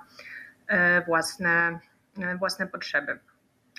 własne, 1.05 1.79
e, 2.21 2.38
własne 2.38 2.67
potrzeby. 2.67 3.19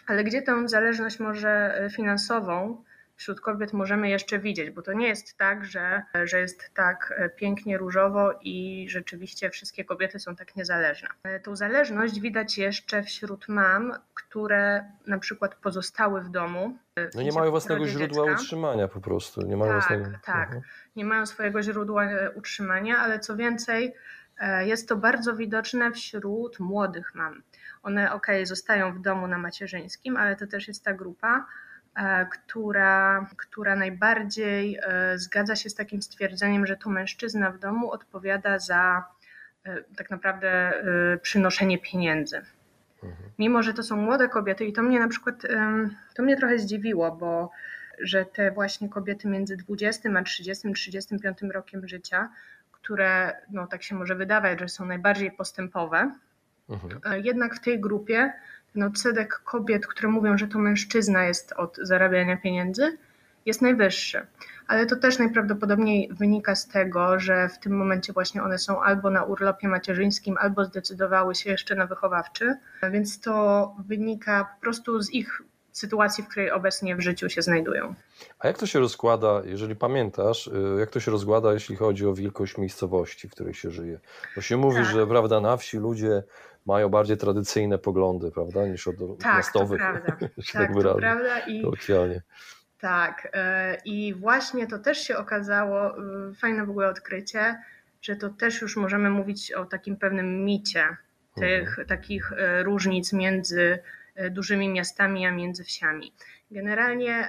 Ale 0.06 0.24
gdzie 0.24 0.42
tę 0.42 0.68
zależność 0.68 1.20
może 1.20 1.82
finansową 1.96 2.84
wśród 3.18 3.40
kobiet 3.40 3.72
możemy 3.72 4.08
jeszcze 4.08 4.38
widzieć, 4.38 4.70
bo 4.70 4.82
to 4.82 4.92
nie 4.92 5.08
jest 5.08 5.36
tak, 5.36 5.64
że, 5.64 6.02
że 6.24 6.40
jest 6.40 6.70
tak 6.74 7.20
pięknie 7.36 7.78
różowo 7.78 8.32
i 8.42 8.86
rzeczywiście 8.88 9.50
wszystkie 9.50 9.84
kobiety 9.84 10.18
są 10.18 10.36
tak 10.36 10.56
niezależne. 10.56 11.08
E, 11.22 11.40
tą 11.40 11.56
zależność 11.56 12.20
widać 12.20 12.58
jeszcze 12.58 13.02
wśród 13.02 13.48
mam, 13.48 13.94
które 14.14 14.84
na 15.06 15.18
przykład 15.18 15.54
pozostały 15.54 16.20
w 16.20 16.28
domu. 16.28 16.78
No 17.14 17.22
nie 17.22 17.32
mają 17.32 17.50
własnego 17.50 17.86
źródła 17.86 18.24
dziecka. 18.24 18.42
utrzymania 18.42 18.88
po 18.88 19.00
prostu. 19.00 19.42
Nie 19.42 19.56
mają 19.56 19.72
tak, 19.72 19.80
własnego... 19.80 20.18
tak. 20.24 20.46
Mhm. 20.46 20.62
Nie 20.96 21.04
mają 21.04 21.26
swojego 21.26 21.62
źródła 21.62 22.08
utrzymania, 22.34 22.98
ale 22.98 23.18
co 23.18 23.36
więcej, 23.36 23.94
E, 23.94 24.17
jest 24.64 24.88
to 24.88 24.96
bardzo 24.96 25.36
widoczne 25.36 25.92
wśród 25.92 26.60
młodych 26.60 27.14
mam. 27.14 27.42
One, 27.82 28.12
ok, 28.12 28.26
zostają 28.42 28.92
w 28.92 29.00
domu 29.00 29.26
na 29.26 29.38
macierzyńskim, 29.38 30.16
ale 30.16 30.36
to 30.36 30.46
też 30.46 30.68
jest 30.68 30.84
ta 30.84 30.94
grupa, 30.94 31.46
e, 31.96 32.26
która, 32.26 33.26
która 33.36 33.76
najbardziej 33.76 34.78
e, 34.82 35.18
zgadza 35.18 35.56
się 35.56 35.70
z 35.70 35.74
takim 35.74 36.02
stwierdzeniem, 36.02 36.66
że 36.66 36.76
to 36.76 36.90
mężczyzna 36.90 37.50
w 37.50 37.58
domu 37.58 37.90
odpowiada 37.90 38.58
za 38.58 39.04
tak 39.96 40.10
naprawdę 40.10 40.72
przynoszenie 41.22 41.78
pieniędzy. 41.78 42.36
Mhm. 43.02 43.30
Mimo, 43.38 43.62
że 43.62 43.74
to 43.74 43.82
są 43.82 43.96
młode 43.96 44.28
kobiety 44.28 44.64
i 44.64 44.72
to 44.72 44.82
mnie 44.82 45.00
na 45.00 45.08
przykład, 45.08 45.42
to 46.14 46.22
mnie 46.22 46.36
trochę 46.36 46.58
zdziwiło, 46.58 47.12
bo 47.12 47.50
że 48.00 48.24
te 48.24 48.50
właśnie 48.50 48.88
kobiety 48.88 49.28
między 49.28 49.56
20 49.56 50.10
a 50.18 50.22
30, 50.22 50.72
35 50.72 51.38
rokiem 51.52 51.88
życia 51.88 52.28
które, 52.82 53.36
no 53.50 53.66
tak 53.66 53.82
się 53.82 53.94
może 53.94 54.14
wydawać, 54.14 54.60
że 54.60 54.68
są 54.68 54.86
najbardziej 54.86 55.32
postępowe, 55.32 56.12
Mhm. 56.68 57.00
E, 57.04 57.20
jednak 57.20 57.54
w 57.54 57.60
tej 57.60 57.80
grupie 57.80 58.32
ten 58.72 58.82
odsetek 58.82 59.40
kobiet, 59.44 59.86
które 59.86 60.08
mówią, 60.08 60.38
że 60.38 60.48
to 60.48 60.58
mężczyzna 60.58 61.24
jest 61.24 61.52
od 61.52 61.76
zarabiania 61.82 62.36
pieniędzy, 62.36 62.98
jest 63.46 63.62
najwyższy. 63.62 64.26
Ale 64.66 64.86
to 64.86 64.96
też 64.96 65.18
najprawdopodobniej 65.18 66.08
wynika 66.12 66.54
z 66.54 66.68
tego, 66.68 67.20
że 67.20 67.48
w 67.48 67.58
tym 67.58 67.76
momencie 67.76 68.12
właśnie 68.12 68.42
one 68.42 68.58
są 68.58 68.82
albo 68.82 69.10
na 69.10 69.24
urlopie 69.24 69.68
macierzyńskim, 69.68 70.36
albo 70.40 70.64
zdecydowały 70.64 71.34
się 71.34 71.50
jeszcze 71.50 71.74
na 71.74 71.86
wychowawczy, 71.86 72.56
więc 72.90 73.20
to 73.20 73.74
wynika 73.86 74.44
po 74.54 74.60
prostu 74.60 75.02
z 75.02 75.10
ich 75.10 75.42
sytuacji, 75.78 76.24
w 76.24 76.28
której 76.28 76.50
obecnie 76.50 76.96
w 76.96 77.00
życiu 77.00 77.28
się 77.28 77.42
znajdują. 77.42 77.94
A 78.38 78.46
jak 78.46 78.58
to 78.58 78.66
się 78.66 78.78
rozkłada, 78.78 79.42
jeżeli 79.44 79.76
pamiętasz, 79.76 80.46
y, 80.46 80.76
jak 80.78 80.90
to 80.90 81.00
się 81.00 81.10
rozkłada, 81.10 81.52
jeśli 81.52 81.76
chodzi 81.76 82.06
o 82.06 82.14
wielkość 82.14 82.58
miejscowości, 82.58 83.28
w 83.28 83.30
której 83.30 83.54
się 83.54 83.70
żyje? 83.70 84.00
Bo 84.36 84.42
się 84.42 84.56
mówi, 84.56 84.82
tak. 84.82 84.86
że 84.86 85.06
prawda, 85.06 85.40
na 85.40 85.56
wsi 85.56 85.76
ludzie 85.76 86.22
mają 86.66 86.88
bardziej 86.88 87.16
tradycyjne 87.16 87.78
poglądy, 87.78 88.30
prawda, 88.30 88.66
niż 88.66 88.88
od 88.88 88.96
tak, 89.22 89.36
miastowych. 89.36 89.80
To 89.80 89.86
prawda. 89.86 90.16
tak, 90.52 90.72
to 90.72 90.80
prawda. 90.80 91.40
I, 91.46 91.62
tak. 92.80 93.28
E, 93.32 93.78
I 93.84 94.14
właśnie 94.14 94.66
to 94.66 94.78
też 94.78 94.98
się 94.98 95.16
okazało, 95.16 95.98
y, 96.30 96.34
fajne 96.34 96.66
w 96.66 96.70
ogóle 96.70 96.88
odkrycie, 96.88 97.62
że 98.02 98.16
to 98.16 98.28
też 98.28 98.62
już 98.62 98.76
możemy 98.76 99.10
mówić 99.10 99.52
o 99.52 99.64
takim 99.64 99.96
pewnym 99.96 100.44
micie 100.44 100.96
tych 101.34 101.68
mhm. 101.68 101.88
takich 101.88 102.32
e, 102.32 102.62
różnic 102.62 103.12
między 103.12 103.62
e, 103.62 103.97
dużymi 104.30 104.68
miastami 104.68 105.26
a 105.26 105.32
między 105.32 105.64
wsiami. 105.64 106.12
Generalnie 106.50 107.28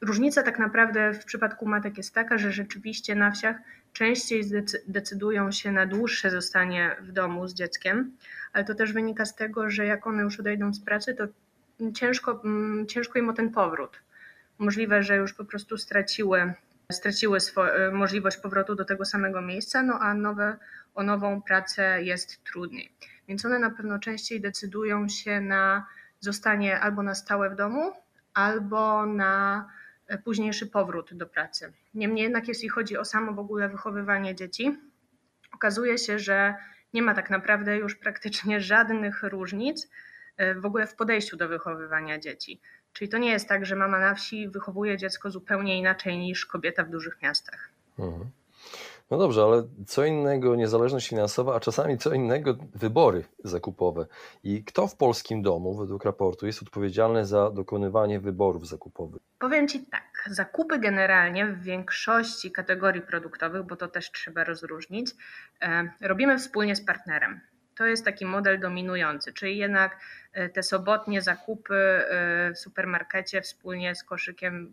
różnica 0.00 0.42
tak 0.42 0.58
naprawdę 0.58 1.12
w 1.12 1.24
przypadku 1.24 1.66
matek 1.66 1.96
jest 1.96 2.14
taka, 2.14 2.38
że 2.38 2.52
rzeczywiście 2.52 3.14
na 3.14 3.30
wsiach 3.30 3.56
częściej 3.92 4.42
decydują 4.86 5.52
się 5.52 5.72
na 5.72 5.86
dłuższe 5.86 6.30
zostanie 6.30 6.96
w 7.00 7.12
domu 7.12 7.48
z 7.48 7.54
dzieckiem, 7.54 8.12
ale 8.52 8.64
to 8.64 8.74
też 8.74 8.92
wynika 8.92 9.24
z 9.24 9.34
tego, 9.34 9.70
że 9.70 9.86
jak 9.86 10.06
one 10.06 10.22
już 10.22 10.40
odejdą 10.40 10.74
z 10.74 10.80
pracy, 10.80 11.14
to 11.14 11.24
ciężko, 11.94 12.40
mm, 12.44 12.86
ciężko 12.86 13.18
im 13.18 13.28
o 13.28 13.32
ten 13.32 13.50
powrót 13.50 14.00
możliwe, 14.58 15.02
że 15.02 15.16
już 15.16 15.34
po 15.34 15.44
prostu 15.44 15.78
straciły, 15.78 16.52
straciły 16.92 17.38
swo- 17.40 17.92
możliwość 17.92 18.36
powrotu 18.36 18.74
do 18.74 18.84
tego 18.84 19.04
samego 19.04 19.42
miejsca, 19.42 19.82
no 19.82 19.98
a 20.00 20.14
nowe, 20.14 20.56
o 20.94 21.02
nową 21.02 21.42
pracę 21.42 22.02
jest 22.02 22.44
trudniej. 22.44 22.92
Więc 23.28 23.44
one 23.44 23.58
na 23.58 23.70
pewno 23.70 23.98
częściej 23.98 24.40
decydują 24.40 25.08
się 25.08 25.40
na 25.40 25.86
zostanie 26.20 26.80
albo 26.80 27.02
na 27.02 27.14
stałe 27.14 27.50
w 27.50 27.56
domu, 27.56 27.92
albo 28.34 29.06
na 29.06 29.68
późniejszy 30.24 30.66
powrót 30.66 31.14
do 31.14 31.26
pracy. 31.26 31.72
Niemniej 31.94 32.22
jednak, 32.22 32.48
jeśli 32.48 32.68
chodzi 32.68 32.96
o 32.96 33.04
samo 33.04 33.32
w 33.32 33.38
ogóle 33.38 33.68
wychowywanie 33.68 34.34
dzieci, 34.34 34.78
okazuje 35.54 35.98
się, 35.98 36.18
że 36.18 36.54
nie 36.94 37.02
ma 37.02 37.14
tak 37.14 37.30
naprawdę 37.30 37.76
już 37.76 37.94
praktycznie 37.94 38.60
żadnych 38.72 39.22
różnic 39.22 39.90
e, 40.36 40.54
w 40.54 40.66
ogóle 40.66 40.86
w 40.86 40.94
podejściu 40.94 41.36
do 41.36 41.48
wychowywania 41.48 42.18
dzieci. 42.18 42.60
Czyli 42.92 43.08
to 43.08 43.18
nie 43.18 43.30
jest 43.30 43.48
tak, 43.48 43.66
że 43.66 43.76
mama 43.76 43.98
na 43.98 44.14
wsi 44.14 44.48
wychowuje 44.48 44.96
dziecko 44.96 45.30
zupełnie 45.30 45.78
inaczej 45.78 46.18
niż 46.18 46.46
kobieta 46.46 46.84
w 46.84 46.90
dużych 46.90 47.22
miastach. 47.22 47.70
Mhm. 47.98 48.30
No 49.10 49.18
dobrze, 49.18 49.42
ale 49.42 49.62
co 49.86 50.04
innego 50.04 50.56
niezależność 50.56 51.08
finansowa, 51.08 51.54
a 51.54 51.60
czasami 51.60 51.98
co 51.98 52.14
innego 52.14 52.54
wybory 52.74 53.24
zakupowe. 53.44 54.06
I 54.44 54.64
kto 54.64 54.86
w 54.86 54.96
polskim 54.96 55.42
domu, 55.42 55.74
według 55.74 56.04
raportu, 56.04 56.46
jest 56.46 56.62
odpowiedzialny 56.62 57.26
za 57.26 57.50
dokonywanie 57.50 58.20
wyborów 58.20 58.68
zakupowych? 58.68 59.22
Powiem 59.38 59.68
Ci 59.68 59.86
tak, 59.86 60.28
zakupy 60.30 60.78
generalnie 60.78 61.46
w 61.46 61.62
większości 61.62 62.52
kategorii 62.52 63.02
produktowych, 63.02 63.62
bo 63.62 63.76
to 63.76 63.88
też 63.88 64.12
trzeba 64.12 64.44
rozróżnić, 64.44 65.10
e, 65.62 65.90
robimy 66.00 66.38
wspólnie 66.38 66.76
z 66.76 66.84
partnerem 66.84 67.40
to 67.78 67.86
jest 67.86 68.04
taki 68.04 68.26
model 68.26 68.60
dominujący, 68.60 69.32
czyli 69.32 69.58
jednak 69.58 70.00
e, 70.32 70.48
te 70.48 70.62
sobotnie 70.62 71.22
zakupy 71.22 71.74
e, 71.74 72.52
w 72.54 72.58
supermarkecie 72.58 73.42
wspólnie 73.42 73.94
z 73.94 74.04
koszykiem 74.04 74.72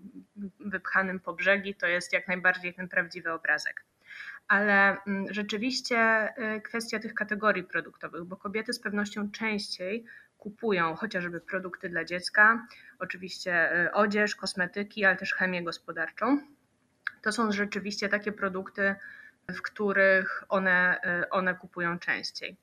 wypchanym 0.59 1.19
po 1.19 1.33
brzegi 1.33 1.75
to 1.75 1.87
jest 1.87 2.13
jak 2.13 2.27
najbardziej 2.27 2.73
ten 2.73 2.87
prawdziwy 2.89 3.33
obrazek. 3.33 3.85
Ale 4.47 4.97
mm, 5.07 5.33
rzeczywiście 5.33 5.97
e, 5.97 6.61
kwestia 6.61 6.99
tych 6.99 7.13
kategorii 7.13 7.63
produktowych, 7.63 8.23
bo 8.23 8.37
kobiety 8.37 8.73
z 8.73 8.79
pewnością 8.79 9.31
częściej 9.31 10.05
kupują 10.37 10.95
chociażby 10.95 11.41
produkty 11.41 11.89
dla 11.89 12.05
dziecka, 12.05 12.67
oczywiście 12.99 13.69
odzież, 13.93 14.35
kosmetyki, 14.35 15.05
ale 15.05 15.15
też 15.15 15.33
chemię 15.33 15.63
gospodarczą. 15.63 16.39
To 17.21 17.31
są 17.31 17.51
rzeczywiście 17.51 18.09
takie 18.09 18.31
produkty, 18.31 18.95
w 19.49 19.61
których 19.61 20.43
one, 20.49 21.01
one 21.31 21.55
kupują 21.55 21.99
częściej 21.99 22.57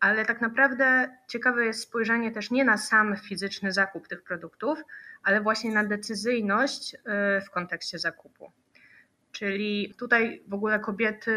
ale 0.00 0.24
tak 0.24 0.40
naprawdę 0.40 1.16
ciekawe 1.28 1.66
jest 1.66 1.82
spojrzenie 1.82 2.32
też 2.32 2.50
nie 2.50 2.64
na 2.64 2.76
sam 2.78 3.16
fizyczny 3.16 3.72
zakup 3.72 4.08
tych 4.08 4.22
produktów, 4.22 4.78
ale 5.22 5.40
właśnie 5.40 5.72
na 5.72 5.84
decyzyjność 5.84 6.94
y, 6.94 6.98
w 7.40 7.50
kontekście 7.50 7.98
zakupu. 7.98 8.52
Czyli 9.36 9.94
tutaj 9.98 10.42
w 10.48 10.54
ogóle 10.54 10.80
kobiety 10.80 11.30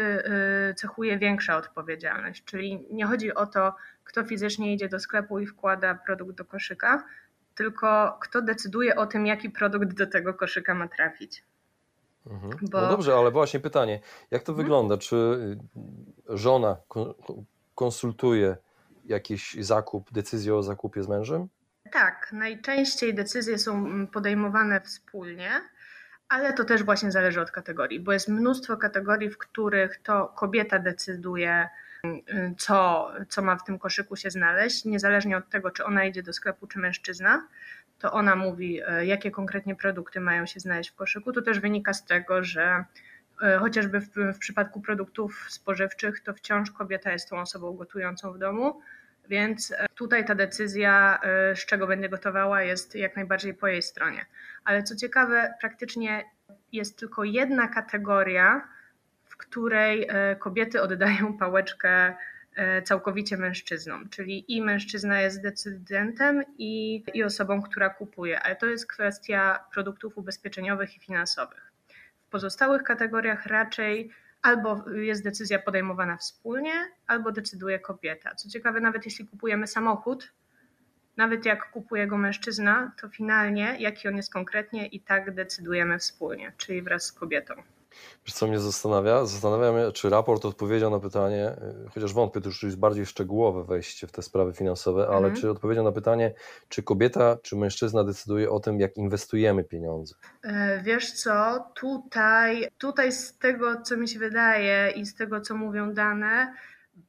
y, 0.70 0.74
cechuje 0.74 1.18
większa 1.18 1.56
odpowiedzialność, 1.56 2.44
czyli 2.44 2.86
nie 2.90 3.06
chodzi 3.06 3.34
o 3.34 3.46
to, 3.46 3.74
kto 4.04 4.24
fizycznie 4.24 4.74
idzie 4.74 4.88
do 4.88 5.00
sklepu 5.00 5.38
i 5.38 5.46
wkłada 5.46 5.94
produkt 5.94 6.38
do 6.38 6.44
koszyka, 6.44 7.04
tylko 7.54 8.18
kto 8.20 8.42
decyduje 8.42 8.96
o 8.96 9.06
tym, 9.06 9.26
jaki 9.26 9.50
produkt 9.50 9.94
do 9.94 10.06
tego 10.06 10.34
koszyka 10.34 10.74
ma 10.74 10.88
trafić. 10.88 11.44
Mhm. 12.26 12.52
Bo... 12.70 12.80
No 12.80 12.88
dobrze, 12.88 13.14
ale 13.14 13.30
właśnie 13.30 13.60
pytanie, 13.60 14.00
jak 14.30 14.42
to 14.42 14.52
mhm. 14.52 14.64
wygląda? 14.64 14.98
Czy 14.98 15.38
żona 16.28 16.76
konsultuje 17.74 18.56
jakiś 19.04 19.56
zakup, 19.60 20.12
decyzję 20.12 20.54
o 20.54 20.62
zakupie 20.62 21.02
z 21.02 21.08
mężem? 21.08 21.48
Tak, 21.92 22.30
najczęściej 22.32 23.14
decyzje 23.14 23.58
są 23.58 24.06
podejmowane 24.06 24.80
wspólnie, 24.80 25.50
ale 26.30 26.52
to 26.52 26.64
też 26.64 26.82
właśnie 26.82 27.10
zależy 27.10 27.40
od 27.40 27.50
kategorii, 27.50 28.00
bo 28.00 28.12
jest 28.12 28.28
mnóstwo 28.28 28.76
kategorii, 28.76 29.30
w 29.30 29.38
których 29.38 29.98
to 30.02 30.28
kobieta 30.28 30.78
decyduje, 30.78 31.68
co, 32.58 33.10
co 33.28 33.42
ma 33.42 33.56
w 33.56 33.64
tym 33.64 33.78
koszyku 33.78 34.16
się 34.16 34.30
znaleźć, 34.30 34.84
niezależnie 34.84 35.36
od 35.36 35.48
tego, 35.48 35.70
czy 35.70 35.84
ona 35.84 36.04
idzie 36.04 36.22
do 36.22 36.32
sklepu, 36.32 36.66
czy 36.66 36.78
mężczyzna. 36.78 37.48
To 37.98 38.12
ona 38.12 38.36
mówi, 38.36 38.80
e, 38.86 39.06
jakie 39.06 39.30
konkretnie 39.30 39.76
produkty 39.76 40.20
mają 40.20 40.46
się 40.46 40.60
znaleźć 40.60 40.90
w 40.90 40.94
koszyku. 40.94 41.32
To 41.32 41.42
też 41.42 41.60
wynika 41.60 41.94
z 41.94 42.04
tego, 42.04 42.44
że 42.44 42.84
E, 43.42 43.58
chociażby 43.58 44.00
w, 44.00 44.08
w 44.34 44.38
przypadku 44.38 44.80
produktów 44.80 45.46
spożywczych, 45.48 46.20
to 46.20 46.34
wciąż 46.34 46.70
kobieta 46.70 47.12
jest 47.12 47.28
tą 47.28 47.40
osobą 47.40 47.72
gotującą 47.72 48.32
w 48.32 48.38
domu, 48.38 48.80
więc 49.30 49.70
e, 49.70 49.86
tutaj 49.94 50.24
ta 50.24 50.34
decyzja, 50.34 51.20
e, 51.22 51.56
z 51.56 51.66
czego 51.66 51.86
będzie 51.86 52.08
gotowała, 52.08 52.62
jest 52.62 52.94
jak 52.94 53.16
najbardziej 53.16 53.54
po 53.54 53.66
jej 53.66 53.82
stronie. 53.82 54.26
Ale 54.64 54.82
co 54.82 54.96
ciekawe, 54.96 55.54
praktycznie 55.60 56.24
jest 56.72 56.98
tylko 56.98 57.24
jedna 57.24 57.68
kategoria, 57.68 58.68
w 59.24 59.36
której 59.36 60.08
kobiety 60.38 60.82
oddają 60.82 61.38
pałeczkę 61.38 62.14
całkowicie 62.84 63.36
mężczyznom, 63.36 64.08
czyli 64.08 64.56
i 64.56 64.62
mężczyzna 64.62 65.20
jest 65.20 65.42
decydentem 65.42 66.42
i, 66.58 67.04
i 67.14 67.24
osobą, 67.24 67.62
która 67.62 67.90
kupuje, 67.90 68.40
ale 68.40 68.56
to 68.56 68.66
jest 68.66 68.86
kwestia 68.86 69.64
produktów 69.72 70.18
ubezpieczeniowych 70.18 70.96
i 70.96 71.00
finansowych. 71.00 71.72
Pozostałych 72.30 72.82
kategoriach 72.82 73.46
raczej 73.46 74.10
albo 74.42 74.90
jest 74.90 75.24
decyzja 75.24 75.58
podejmowana 75.58 76.16
wspólnie, 76.16 76.72
albo 77.06 77.32
decyduje 77.32 77.78
kobieta. 77.78 78.34
Co 78.34 78.48
ciekawe, 78.48 78.80
nawet 78.80 79.04
jeśli 79.04 79.26
kupujemy 79.26 79.66
samochód, 79.66 80.32
nawet 81.16 81.44
jak 81.44 81.70
kupuje 81.70 82.06
go 82.06 82.18
mężczyzna, 82.18 82.92
to 83.00 83.08
finalnie, 83.08 83.76
jaki 83.78 84.08
on 84.08 84.16
jest 84.16 84.32
konkretnie, 84.32 84.86
i 84.86 85.00
tak 85.00 85.34
decydujemy 85.34 85.98
wspólnie, 85.98 86.52
czyli 86.56 86.82
wraz 86.82 87.04
z 87.04 87.12
kobietą. 87.12 87.54
Wiesz, 88.26 88.34
co 88.34 88.46
mnie 88.46 88.60
zastanawia? 88.60 89.26
Zastanawiam 89.26 89.74
się, 89.74 89.92
czy 89.92 90.10
raport 90.10 90.44
odpowiedział 90.44 90.90
na 90.90 91.00
pytanie, 91.00 91.56
y, 91.86 91.90
chociaż 91.94 92.12
wątpię, 92.12 92.40
to 92.40 92.48
już 92.48 92.62
jest 92.62 92.78
bardziej 92.78 93.06
szczegółowe 93.06 93.64
wejście 93.64 94.06
w 94.06 94.12
te 94.12 94.22
sprawy 94.22 94.52
finansowe, 94.52 95.06
ale 95.08 95.16
mhm. 95.16 95.36
czy 95.36 95.50
odpowiedział 95.50 95.84
na 95.84 95.92
pytanie, 95.92 96.34
czy 96.68 96.82
kobieta, 96.82 97.36
czy 97.42 97.56
mężczyzna 97.56 98.04
decyduje 98.04 98.50
o 98.50 98.60
tym, 98.60 98.80
jak 98.80 98.96
inwestujemy 98.96 99.64
pieniądze? 99.64 100.14
E, 100.42 100.82
wiesz 100.82 101.12
co, 101.12 101.64
tutaj, 101.74 102.68
tutaj 102.78 103.12
z 103.12 103.38
tego, 103.38 103.82
co 103.82 103.96
mi 103.96 104.08
się 104.08 104.18
wydaje 104.18 104.90
i 104.90 105.06
z 105.06 105.14
tego, 105.14 105.40
co 105.40 105.54
mówią 105.54 105.94
dane, 105.94 106.54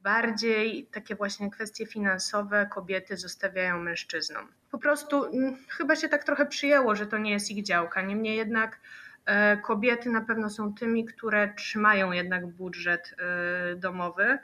bardziej 0.03 0.87
takie 0.91 1.15
właśnie 1.15 1.51
kwestie 1.51 1.85
finansowe 1.85 2.69
kobiety 2.73 3.17
zostawiają 3.17 3.79
mężczyznom. 3.79 4.47
Po 4.71 4.77
prostu 4.77 5.25
mm, 5.25 5.57
chyba 5.67 5.95
się 5.95 6.09
tak 6.09 6.23
trochę 6.23 6.45
przyjęło, 6.45 6.95
że 6.95 7.07
to 7.07 7.17
nie 7.17 7.31
jest 7.31 7.51
ich 7.51 7.63
działka. 7.63 8.01
Niemniej 8.01 8.37
jednak 8.37 8.79
kobiety 9.63 10.09
na 10.09 10.21
pewno 10.21 10.49
są 10.49 10.73
tymi, 10.73 11.05
które 11.05 11.53
trzymają 11.53 12.11
jednak 12.11 12.47
budżet 12.47 13.15
e, 13.17 13.75
domowy. 13.75 14.37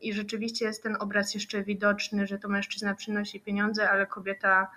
I 0.00 0.12
rzeczywiście 0.12 0.64
jest 0.64 0.82
ten 0.82 0.96
obraz 1.00 1.34
jeszcze 1.34 1.62
widoczny, 1.62 2.26
że 2.26 2.38
to 2.38 2.48
mężczyzna 2.48 2.94
przynosi 2.94 3.40
pieniądze, 3.40 3.90
ale 3.90 4.06
kobieta, 4.06 4.70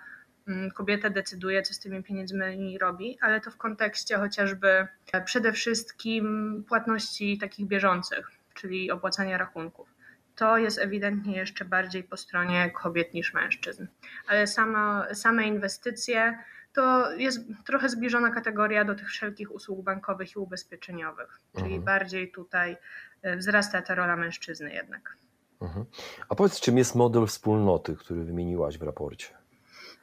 mm, 0.48 0.70
kobieta 0.70 1.10
decyduje, 1.10 1.62
co 1.62 1.74
z 1.74 1.78
tymi 1.80 2.02
pieniędzmi 2.02 2.78
robi, 2.78 3.18
ale 3.20 3.40
to 3.40 3.50
w 3.50 3.56
kontekście 3.56 4.16
chociażby 4.16 4.86
przede 5.24 5.52
wszystkim 5.52 6.64
płatności 6.68 7.38
takich 7.38 7.66
bieżących, 7.66 8.30
czyli 8.54 8.90
opłacania 8.90 9.38
rachunków. 9.38 9.88
to 10.36 10.58
jest 10.58 10.78
ewidentnie 10.78 11.36
jeszcze 11.36 11.64
bardziej 11.64 12.04
po 12.04 12.16
stronie 12.16 12.70
kobiet 12.70 13.14
niż 13.14 13.34
mężczyzn. 13.34 13.86
Ale 14.28 14.46
sama, 14.46 15.06
same 15.14 15.44
inwestycje 15.44 16.38
to 16.72 17.12
jest 17.12 17.40
trochę 17.64 17.88
zbliżona 17.88 18.30
kategoria 18.30 18.84
do 18.84 18.94
tych 18.94 19.08
wszelkich 19.08 19.54
usług 19.54 19.84
bankowych 19.84 20.36
i 20.36 20.38
ubezpieczeniowych, 20.38 21.40
czyli 21.54 21.74
mhm. 21.74 21.82
bardziej 21.82 22.32
tutaj 22.32 22.76
e, 23.22 23.36
wzrasta 23.36 23.82
ta 23.82 23.94
rola 23.94 24.16
mężczyzny 24.16 24.72
jednak. 24.72 25.16
Mhm. 25.60 25.86
A 26.28 26.34
powiedz, 26.34 26.60
czym 26.60 26.78
jest 26.78 26.94
model 26.94 27.26
wspólnoty, 27.26 27.96
który 27.96 28.24
wymieniłaś 28.24 28.78
w 28.78 28.82
raporcie? 28.82 29.28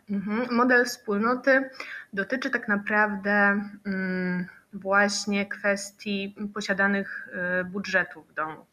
Mhm. 0.10 0.56
Model 0.56 0.86
wspólnoty 0.86 1.70
dotyczy 2.14 2.50
tak 2.50 2.68
naprawdę 2.68 3.62
mm, 3.86 4.46
właśnie 4.74 5.46
kwestii 5.46 6.36
posiadanych 6.54 7.30
e, 7.32 7.64
budżetów 7.64 8.28
w 8.28 8.34
domu. 8.34 8.66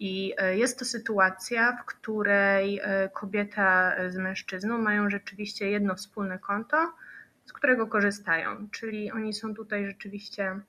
I 0.00 0.34
e, 0.38 0.56
jest 0.56 0.78
to 0.78 0.84
sytuacja, 0.84 1.76
w 1.82 1.84
której 1.84 2.80
kobieta 3.12 3.94
z 4.08 4.16
mężczyzną 4.16 4.78
mają 4.78 5.10
rzeczywiście 5.10 5.70
jedno 5.70 5.94
wspólne 5.94 6.38
konto, 6.38 6.92
z 7.52 7.54
którego 7.54 7.86
korzystają. 7.86 8.68
Czyli 8.70 9.12
oni 9.12 9.34
są 9.34 9.54
tutaj 9.54 9.86
rzeczywiście 9.86 10.60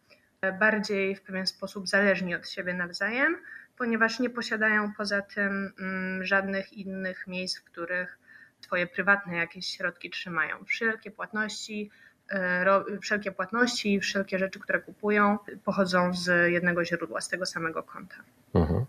bardziej 0.59 1.15
w 1.15 1.21
pewien 1.21 1.47
sposób 1.47 1.87
zależni 1.87 2.35
od 2.35 2.49
siebie 2.49 2.73
nawzajem, 2.73 3.37
ponieważ 3.77 4.19
nie 4.19 4.29
posiadają 4.29 4.93
poza 4.97 5.21
tym 5.21 5.73
mm, 5.79 6.23
żadnych 6.23 6.73
innych 6.73 7.27
miejsc, 7.27 7.59
w 7.59 7.63
których 7.63 8.19
swoje 8.61 8.87
prywatne 8.87 9.35
jakieś 9.35 9.67
środki 9.67 10.09
trzymają. 10.09 10.65
Wszelkie 10.65 11.11
płatności, 11.11 11.89
e, 12.29 12.83
wszelkie 13.01 13.31
płatności 13.31 13.93
i 13.93 13.99
wszelkie 13.99 14.39
rzeczy, 14.39 14.59
które 14.59 14.81
kupują, 14.81 15.37
pochodzą 15.65 16.13
z 16.13 16.51
jednego 16.51 16.85
źródła, 16.85 17.21
z 17.21 17.29
tego 17.29 17.45
samego 17.45 17.83
konta. 17.83 18.15
Mhm. 18.53 18.85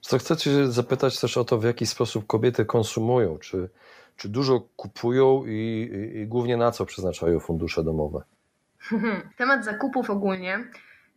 Co 0.00 0.18
chcę 0.18 0.36
Cię 0.36 0.66
zapytać 0.66 1.20
też 1.20 1.36
o 1.36 1.44
to, 1.44 1.58
w 1.58 1.64
jaki 1.64 1.86
sposób 1.86 2.26
kobiety 2.26 2.64
konsumują. 2.64 3.38
Czy 3.38 3.68
czy 4.18 4.28
dużo 4.28 4.60
kupują 4.76 5.44
i, 5.46 5.50
i, 5.52 6.18
i 6.18 6.26
głównie 6.26 6.56
na 6.56 6.70
co 6.70 6.86
przeznaczają 6.86 7.40
fundusze 7.40 7.84
domowe? 7.84 8.22
Temat 9.38 9.64
zakupów 9.64 10.10
ogólnie 10.10 10.64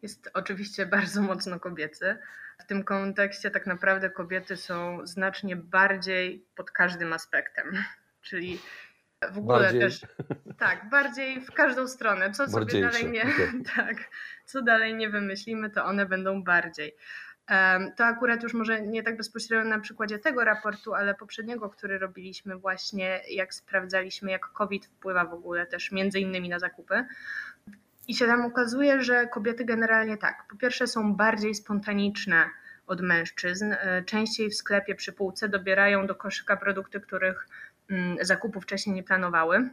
jest 0.02 0.30
oczywiście 0.34 0.86
bardzo 0.86 1.22
mocno 1.22 1.60
kobiecy. 1.60 2.18
W 2.60 2.66
tym 2.66 2.84
kontekście 2.84 3.52
tak 3.52 3.68
naprawdę 3.68 4.10
kobiety 4.10 4.58
są 4.58 5.08
znacznie 5.08 5.56
bardziej 5.56 6.46
pod 6.56 6.72
każdym 6.72 7.14
aspektem. 7.14 7.66
Czyli 8.22 8.60
w 9.32 9.38
ogóle 9.38 9.60
bardziej. 9.60 9.82
też. 9.82 10.02
Tak, 10.58 10.90
bardziej 10.90 11.42
w 11.42 11.52
każdą 11.52 11.88
stronę. 11.88 12.32
Co 12.32 12.50
sobie 12.50 12.82
dalej 12.82 13.12
nie. 13.12 13.26
Tak, 13.76 13.98
co 14.46 14.62
dalej 14.62 14.96
nie 14.96 15.10
wymyślimy, 15.10 15.70
to 15.70 15.86
one 15.86 16.06
będą 16.06 16.44
bardziej. 16.44 16.96
To 17.96 18.06
akurat 18.06 18.44
już 18.44 18.54
może 18.54 18.82
nie 18.82 19.04
tak 19.04 19.18
bezpośrednio 19.18 19.70
na 19.70 19.80
przykładzie 19.80 20.20
tego 20.20 20.44
raportu, 20.44 20.94
ale 20.94 21.16
poprzedniego, 21.16 21.70
który 21.70 22.00
robiliśmy 22.00 22.56
właśnie, 22.56 23.22
jak 23.30 23.54
sprawdzaliśmy, 23.54 24.32
jak 24.32 24.42
COVID 24.42 24.86
wpływa 24.86 25.26
w 25.26 25.34
ogóle 25.34 25.66
też 25.66 25.92
między 25.92 26.20
innymi 26.20 26.50
na 26.50 26.60
zakupy. 26.60 27.06
I 28.08 28.16
się 28.16 28.26
tam 28.26 28.46
ukazuje, 28.46 29.02
że 29.02 29.28
kobiety 29.28 29.66
generalnie 29.66 30.18
tak, 30.18 30.46
po 30.50 30.56
pierwsze 30.58 30.88
są 30.88 31.16
bardziej 31.16 31.56
spontaniczne 31.56 32.50
od 32.88 33.02
mężczyzn, 33.02 33.74
e, 33.74 34.04
częściej 34.04 34.50
w 34.50 34.56
sklepie 34.56 34.96
przy 34.96 35.14
półce 35.14 35.50
dobierają 35.50 36.08
do 36.08 36.16
koszyka 36.16 36.58
produkty, 36.58 37.00
których 37.00 37.48
mm, 37.90 38.18
zakupu 38.22 38.62
wcześniej 38.62 38.96
nie 38.96 39.04
planowały. 39.04 39.70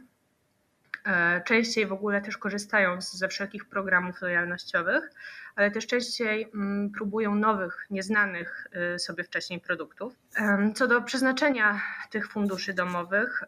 E, 1.05 1.41
częściej 1.41 1.85
w 1.85 1.91
ogóle 1.91 2.21
też 2.21 2.37
korzystają 2.37 3.01
ze 3.01 3.27
wszelkich 3.27 3.65
programów 3.65 4.21
lojalnościowych, 4.21 5.09
ale 5.55 5.71
też 5.71 5.87
częściej 5.87 6.49
mm, 6.53 6.91
próbują 6.91 7.35
nowych, 7.35 7.85
nieznanych 7.89 8.67
y, 8.95 8.99
sobie 8.99 9.23
wcześniej 9.23 9.59
produktów. 9.59 10.13
Co 10.75 10.87
do 10.87 11.01
przeznaczenia 11.01 11.81
tych 12.09 12.27
funduszy 12.27 12.73
domowych, 12.73 13.43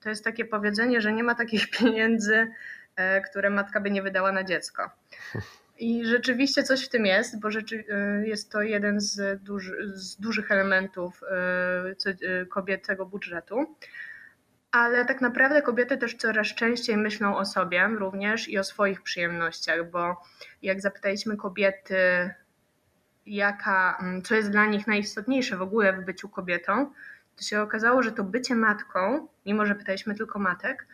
to 0.00 0.08
jest 0.08 0.24
takie 0.24 0.44
powiedzenie, 0.44 1.00
że 1.00 1.12
nie 1.12 1.24
ma 1.24 1.34
takich 1.34 1.70
pieniędzy, 1.78 2.52
e, 2.96 3.20
które 3.20 3.50
matka 3.50 3.80
by 3.80 3.90
nie 3.90 4.02
wydała 4.02 4.32
na 4.32 4.44
dziecko. 4.44 4.90
I 5.78 6.06
rzeczywiście 6.06 6.62
coś 6.62 6.86
w 6.86 6.88
tym 6.88 7.06
jest, 7.06 7.40
bo 7.40 7.50
rzeczy, 7.50 7.84
jest 8.24 8.52
to 8.52 8.62
jeden 8.62 9.00
z, 9.00 9.42
duży, 9.42 9.92
z 9.94 10.16
dużych 10.16 10.50
elementów 10.50 11.20
kobiecego 12.48 13.06
budżetu 13.06 13.76
ale 14.72 15.04
tak 15.04 15.20
naprawdę 15.20 15.62
kobiety 15.62 15.98
też 15.98 16.14
coraz 16.14 16.46
częściej 16.46 16.96
myślą 16.96 17.36
o 17.36 17.44
sobie 17.44 17.88
również 17.88 18.48
i 18.48 18.58
o 18.58 18.64
swoich 18.64 19.02
przyjemnościach, 19.02 19.90
bo 19.90 20.22
jak 20.62 20.80
zapytaliśmy 20.80 21.36
kobiety, 21.36 22.30
jaka, 23.26 23.98
mm, 24.00 24.22
co 24.22 24.34
jest 24.34 24.50
dla 24.50 24.66
nich 24.66 24.86
najistotniejsze 24.86 25.56
w 25.56 25.62
ogóle 25.62 25.92
w 25.92 26.04
byciu 26.04 26.28
kobietą, 26.28 26.92
to 27.36 27.42
się 27.42 27.62
okazało, 27.62 28.02
że 28.02 28.12
to 28.12 28.24
bycie 28.24 28.54
matką, 28.54 29.28
mimo 29.46 29.66
że 29.66 29.74
pytaliśmy 29.74 30.14
tylko 30.14 30.38
matek, 30.38 30.86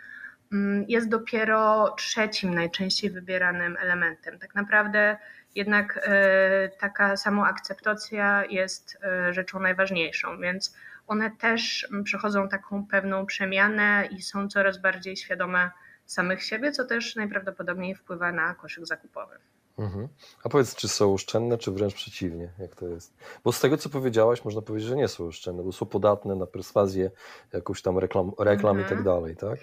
mm, 0.52 0.85
jest 0.88 1.08
dopiero 1.08 1.94
trzecim 1.98 2.54
najczęściej 2.54 3.11
wybieranym 3.11 3.76
elementem. 3.80 4.38
Tak 4.38 4.54
naprawdę 4.54 5.16
jednak 5.54 6.00
e, 6.02 6.68
taka 6.68 7.16
samoakceptacja 7.16 8.44
jest 8.44 8.98
e, 9.02 9.32
rzeczą 9.32 9.61
najważniejszą, 9.61 10.40
więc 10.40 10.76
one 11.06 11.30
też 11.30 11.88
przechodzą 12.04 12.48
taką 12.48 12.86
pewną 12.86 13.26
przemianę 13.26 14.08
i 14.10 14.22
są 14.22 14.48
coraz 14.48 14.78
bardziej 14.78 15.16
świadome 15.16 15.70
samych 16.06 16.42
siebie, 16.42 16.72
co 16.72 16.84
też 16.84 17.16
najprawdopodobniej 17.16 17.94
wpływa 17.94 18.32
na 18.32 18.54
koszyk 18.54 18.86
zakupowy. 18.86 19.38
Mhm. 19.78 20.08
A 20.44 20.48
powiedz, 20.48 20.74
czy 20.74 20.88
są 20.88 21.14
oszczędne, 21.14 21.58
czy 21.58 21.70
wręcz 21.70 21.94
przeciwnie, 21.94 22.48
jak 22.58 22.74
to 22.74 22.88
jest? 22.88 23.14
Bo 23.44 23.52
z 23.52 23.60
tego, 23.60 23.76
co 23.76 23.88
powiedziałaś, 23.88 24.44
można 24.44 24.62
powiedzieć, 24.62 24.88
że 24.88 24.96
nie 24.96 25.08
są 25.08 25.26
oszczędne, 25.26 25.62
bo 25.62 25.72
są 25.72 25.86
podatne 25.86 26.34
na 26.34 26.46
perswazję, 26.46 27.10
jakąś 27.52 27.82
tam 27.82 27.98
reklam, 27.98 28.32
reklam 28.38 28.78
mhm. 28.78 28.80
i 28.80 28.82
tak 28.82 28.98
mhm. 28.98 29.04
dalej, 29.04 29.36
tak? 29.36 29.58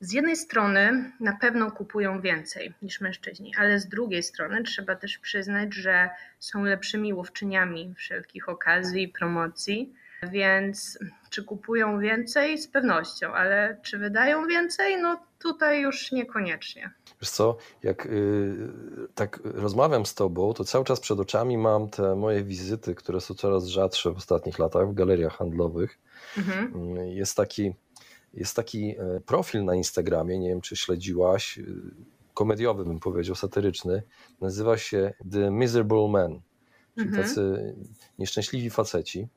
Z 0.00 0.12
jednej 0.12 0.36
strony 0.36 1.12
na 1.20 1.36
pewno 1.36 1.70
kupują 1.70 2.20
więcej 2.20 2.74
niż 2.82 3.00
mężczyźni, 3.00 3.52
ale 3.58 3.80
z 3.80 3.88
drugiej 3.88 4.22
strony 4.22 4.62
trzeba 4.62 4.96
też 4.96 5.18
przyznać, 5.18 5.74
że 5.74 6.10
są 6.38 6.64
lepszymi 6.64 7.14
łowczyniami 7.14 7.94
wszelkich 7.96 8.48
okazji 8.48 9.02
i 9.02 9.08
promocji 9.08 9.94
więc 10.30 10.98
czy 11.30 11.44
kupują 11.44 11.98
więcej? 11.98 12.58
Z 12.58 12.68
pewnością, 12.68 13.32
ale 13.32 13.80
czy 13.82 13.98
wydają 13.98 14.46
więcej? 14.46 15.02
No 15.02 15.20
tutaj 15.38 15.80
już 15.80 16.12
niekoniecznie. 16.12 16.90
Wiesz 17.20 17.30
co, 17.30 17.56
jak 17.82 18.04
yy, 18.04 19.08
tak 19.14 19.40
rozmawiam 19.44 20.06
z 20.06 20.14
tobą, 20.14 20.54
to 20.54 20.64
cały 20.64 20.84
czas 20.84 21.00
przed 21.00 21.20
oczami 21.20 21.58
mam 21.58 21.90
te 21.90 22.14
moje 22.16 22.44
wizyty, 22.44 22.94
które 22.94 23.20
są 23.20 23.34
coraz 23.34 23.66
rzadsze 23.66 24.12
w 24.12 24.16
ostatnich 24.16 24.58
latach 24.58 24.88
w 24.88 24.94
galeriach 24.94 25.36
handlowych. 25.36 25.98
Mhm. 26.38 26.72
Mm, 26.74 27.06
jest 27.06 27.36
taki 27.36 27.74
jest 28.34 28.56
taki 28.56 28.94
e, 28.98 29.20
profil 29.26 29.64
na 29.64 29.74
Instagramie, 29.74 30.38
nie 30.38 30.48
wiem 30.48 30.60
czy 30.60 30.76
śledziłaś, 30.76 31.58
y, 31.58 31.64
komediowy 32.34 32.84
bym 32.84 33.00
powiedział, 33.00 33.34
satyryczny. 33.34 34.02
Nazywa 34.40 34.78
się 34.78 35.14
The 35.32 35.50
Miserable 35.50 36.08
Men, 36.08 36.40
czyli 36.94 37.08
mhm. 37.08 37.22
tacy 37.22 37.74
nieszczęśliwi 38.18 38.70
faceci 38.70 39.28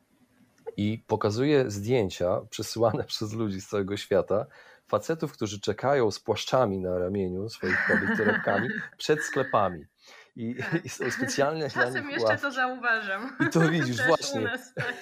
i 0.77 1.03
pokazuje 1.07 1.71
zdjęcia 1.71 2.41
przesyłane 2.49 3.03
przez 3.13 3.33
ludzi 3.33 3.61
z 3.61 3.67
całego 3.67 3.97
świata 3.97 4.45
facetów, 4.88 5.31
którzy 5.33 5.59
czekają 5.61 6.11
z 6.11 6.19
płaszczami 6.19 6.79
na 6.79 6.99
ramieniu 6.99 7.49
swoich 7.49 7.88
kobiet 7.88 8.17
torebkami 8.17 8.69
przed 8.97 9.23
sklepami. 9.23 9.85
I, 10.35 10.55
tak. 10.55 10.85
i 10.85 10.89
są 10.89 11.11
specjalne 11.11 11.69
Czasem 11.69 11.91
dla 11.91 12.01
nich 12.01 12.11
jeszcze 12.11 12.27
ławki. 12.27 12.41
to 12.41 12.51
zauważam. 12.51 13.38
I 13.47 13.49
to 13.49 13.59
widzisz, 13.69 13.97
właśnie. 14.07 14.49
Tak. 14.75 14.93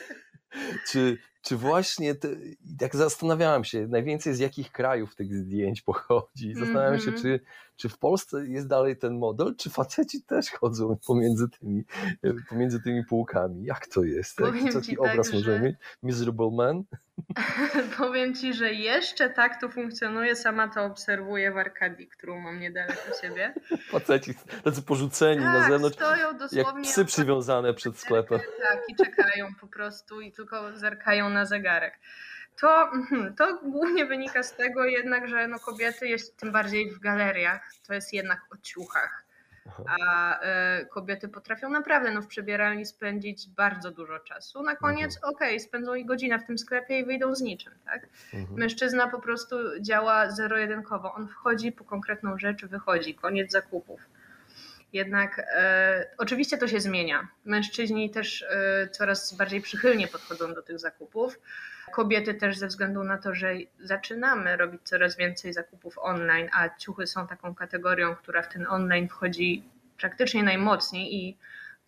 Czy, 0.88 1.18
czy 1.44 1.58
właśnie, 1.58 2.16
te, 2.16 2.28
jak 2.82 2.96
zastanawiałem 2.96 3.64
się, 3.64 3.88
najwięcej 3.88 4.34
z 4.34 4.40
jakich 4.40 4.72
krajów 4.72 5.16
tych 5.16 5.36
zdjęć 5.36 5.82
pochodzi. 5.82 6.54
Zastanawiałem 6.54 6.94
mm 6.94 7.00
-hmm. 7.00 7.06
się, 7.06 7.12
mhm. 7.12 7.22
czy, 7.22 7.46
czy 7.76 7.90
w 7.90 7.98
Polsce 7.98 8.48
jest 8.48 8.68
dalej 8.68 8.98
ten 8.98 9.18
model, 9.18 9.56
czy 9.58 9.70
faceci 9.70 10.24
też 10.24 10.52
chodzą 10.52 10.98
pomiędzy 11.08 11.50
tymi, 11.50 11.84
pomiędzy 12.50 12.82
tymi 12.82 13.06
półkami. 13.06 13.66
Jak 13.66 13.88
to 13.88 14.04
jest? 14.04 14.40
Jaki 14.40 14.74
taki 14.74 14.98
tak, 14.98 15.12
obraz 15.12 15.28
że... 15.28 15.34
możemy 15.34 15.60
mieć? 15.60 15.76
Miserable 16.04 16.52
Man? 16.52 16.84
Powiem 17.98 18.36
Ci, 18.36 18.54
że 18.54 18.74
jeszcze 18.74 19.30
tak 19.30 19.62
to 19.62 19.70
funkcjonuje. 19.70 20.36
Sama 20.36 20.68
to 20.68 20.86
obserwuję 20.86 21.52
w 21.52 21.58
Arkadii, 21.58 22.08
którą 22.08 22.40
mam 22.40 22.60
niedaleko 22.60 23.02
siebie. 23.22 23.54
Faceci 23.92 24.34
tacy 24.64 24.82
porzuceni 24.82 25.42
tak, 25.44 25.54
na 25.54 25.70
zewnątrz, 25.70 25.96
stoją 25.96 26.38
dosłownie 26.38 26.82
jak 26.82 26.82
psy 26.82 27.06
przywiązane 27.06 27.74
przed 27.74 27.98
sklepem. 27.98 28.40
Tak, 28.40 28.80
i 28.88 28.96
czekają 28.96 29.48
po 29.62 29.68
prostu 29.68 30.22
i 30.22 30.32
tylko 30.32 30.78
zerkają 30.78 31.30
na 31.34 31.46
zegarek. 31.46 32.00
To, 32.62 32.92
mhm, 32.94 33.36
to 33.36 33.60
głównie 33.64 34.06
wynika 34.06 34.44
z 34.44 34.56
tego 34.56 34.86
jednak, 34.86 35.28
że 35.28 35.48
no 35.48 35.60
kobiety, 35.60 36.08
jest 36.08 36.38
tym 36.38 36.52
bardziej 36.52 36.92
w 36.92 37.00
galeriach, 37.00 37.72
to 37.88 37.94
jest 37.94 38.14
jednak 38.14 38.40
o 38.52 38.58
ciuchach. 38.58 39.24
A 39.88 40.40
y, 40.82 40.86
kobiety 40.86 41.28
potrafią 41.30 41.70
naprawdę 41.70 42.12
no, 42.12 42.22
w 42.22 42.28
przebieralni 42.28 42.86
spędzić 42.86 43.50
bardzo 43.50 43.92
dużo 43.92 44.20
czasu. 44.20 44.64
Na 44.64 44.76
koniec, 44.76 45.16
mhm. 45.16 45.34
okej, 45.36 45.48
okay, 45.48 45.60
spędzą 45.60 45.94
i 45.94 46.06
godzinę 46.06 46.40
w 46.40 46.46
tym 46.46 46.58
sklepie 46.58 47.00
i 47.00 47.06
wyjdą 47.06 47.36
z 47.36 47.42
niczym. 47.42 47.74
Tak? 47.86 48.08
Mhm. 48.34 48.60
Mężczyzna 48.60 49.08
po 49.08 49.22
prostu 49.22 49.56
działa 49.80 50.32
zero-jedynkowo. 50.32 51.14
On 51.14 51.28
wchodzi 51.28 51.72
po 51.72 51.84
konkretną 51.84 52.38
rzecz, 52.38 52.66
wychodzi, 52.66 53.16
koniec 53.16 53.52
zakupów. 53.52 54.02
Jednak 54.94 55.40
e, 55.40 56.10
oczywiście 56.18 56.58
to 56.58 56.68
się 56.68 56.80
zmienia. 56.80 57.28
Mężczyźni 57.46 58.10
też 58.10 58.46
e, 58.50 58.88
coraz 58.88 59.34
bardziej 59.34 59.62
przychylnie 59.62 60.08
podchodzą 60.08 60.54
do 60.54 60.62
tych 60.62 60.80
zakupów. 60.80 61.40
Kobiety 61.92 62.34
też 62.34 62.58
ze 62.58 62.68
względu 62.68 63.04
na 63.04 63.18
to, 63.18 63.36
że 63.36 63.54
zaczynamy 63.80 64.58
robić 64.58 64.82
coraz 64.84 65.18
więcej 65.18 65.54
zakupów 65.54 65.98
online, 65.98 66.50
a 66.54 66.70
ciuchy 66.78 67.08
są 67.08 67.28
taką 67.28 67.56
kategorią, 67.56 68.16
która 68.16 68.42
w 68.42 68.50
ten 68.50 68.68
online 68.68 69.08
wchodzi 69.08 69.64
praktycznie 69.98 70.44
najmocniej 70.44 71.16
i 71.16 71.38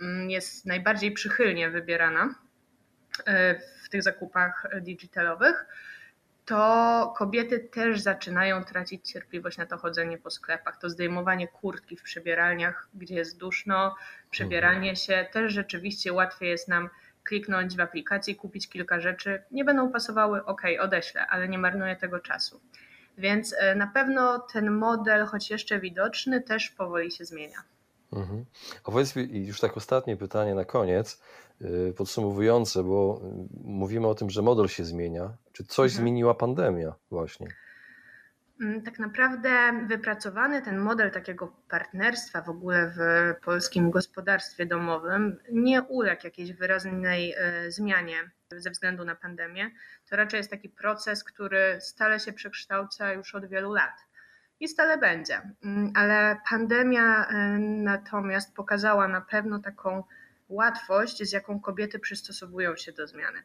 mm, 0.02 0.30
jest 0.30 0.65
najbardziej 0.65 1.12
przychylnie 1.12 1.70
wybierana 1.70 2.36
e, 3.26 3.60
w 3.84 3.89
tych 3.89 4.04
zakupach 4.04 4.68
digitalowych 4.82 5.65
to 6.45 7.13
kobiety 7.17 7.60
też 7.60 8.01
zaczynają 8.01 8.63
tracić 8.63 9.12
cierpliwość 9.12 9.58
na 9.58 9.65
to 9.65 9.77
chodzenie 9.77 10.17
po 10.17 10.29
sklepach. 10.29 10.77
To 10.77 10.89
zdejmowanie 10.89 11.47
kurtki 11.47 11.97
w 11.97 12.01
przebieralniach, 12.03 12.88
gdzie 12.93 13.15
jest 13.15 13.38
duszno, 13.38 13.95
przebieranie 14.29 14.95
się. 14.95 15.27
Też 15.31 15.53
rzeczywiście 15.53 16.13
łatwiej 16.13 16.49
jest 16.49 16.67
nam 16.67 16.89
kliknąć 17.23 17.77
w 17.77 17.79
aplikacji, 17.79 18.36
kupić 18.36 18.69
kilka 18.69 18.99
rzeczy. 18.99 19.43
Nie 19.51 19.65
będą 19.65 19.91
pasowały, 19.91 20.45
ok, 20.45 20.62
odeślę, 20.79 21.27
ale 21.27 21.47
nie 21.47 21.58
marnuję 21.58 21.95
tego 21.95 22.19
czasu. 22.19 22.62
Więc 23.17 23.55
e, 23.60 23.75
na 23.75 23.88
pewno 23.88 24.39
ten 24.39 24.71
model, 24.71 25.25
choć 25.25 25.49
jeszcze 25.49 25.79
widoczny, 25.79 26.41
też 26.41 26.69
powoli 26.69 27.12
się 27.12 27.25
zmienia. 27.25 27.63
Mhm. 28.13 28.45
A 28.84 28.91
powiedz 28.91 29.15
mi, 29.15 29.47
już 29.47 29.60
tak 29.60 29.77
ostatnie 29.77 30.17
pytanie 30.17 30.55
na 30.55 30.65
koniec. 30.65 31.21
Y, 31.62 31.94
podsumowujące, 31.98 32.84
bo 32.84 33.22
y, 33.24 33.68
mówimy 33.68 34.08
o 34.08 34.15
tym, 34.15 34.30
że 34.30 34.41
model 34.41 34.68
się 34.68 34.86
zmienia. 34.86 35.38
Czy 35.52 35.63
coś 35.63 35.91
mhm. 35.91 36.04
zmieniła 36.04 36.34
pandemia 36.34 36.96
właśnie? 37.12 37.48
Mm, 38.62 38.82
tak 38.82 39.00
naprawdę 39.00 39.50
wypracowany 39.88 40.62
ten 40.62 40.78
model 40.78 41.12
takiego 41.12 41.56
partnerstwa 41.70 42.41
w 42.41 42.50
ogóle 42.50 42.94
w 42.98 43.00
polskim 43.46 43.91
gospodarstwie 43.91 44.65
domowym 44.65 45.38
nie 45.52 45.82
uległ 45.82 46.22
jakiejś 46.24 46.54
wyraźnej 46.54 47.36
y, 47.68 47.72
zmianie 47.72 48.32
ze 48.52 48.70
względu 48.70 49.06
na 49.06 49.15
pandemię. 49.15 49.72
To 50.10 50.15
raczej 50.15 50.38
jest 50.38 50.50
taki 50.50 50.70
proces, 50.70 51.24
który 51.24 51.78
stale 51.82 52.20
się 52.20 52.34
przekształca 52.34 53.13
już 53.13 53.36
od 53.36 53.46
wielu 53.46 53.74
lat 53.74 54.06
i 54.60 54.68
stale 54.68 54.98
będzie. 54.98 55.41
Mm, 55.63 55.91
ale 55.96 56.38
pandemia 56.50 57.28
natomiast 57.60 58.56
pokazała 58.56 59.08
na 59.08 59.22
pewno 59.22 59.60
taką 59.60 60.04
łatwość, 60.49 61.23
z 61.23 61.31
jaką 61.31 61.60
kobiety 61.60 61.99
przystosowują 61.99 62.75
się 62.75 62.91
do 62.91 63.08
zmiany. 63.08 63.39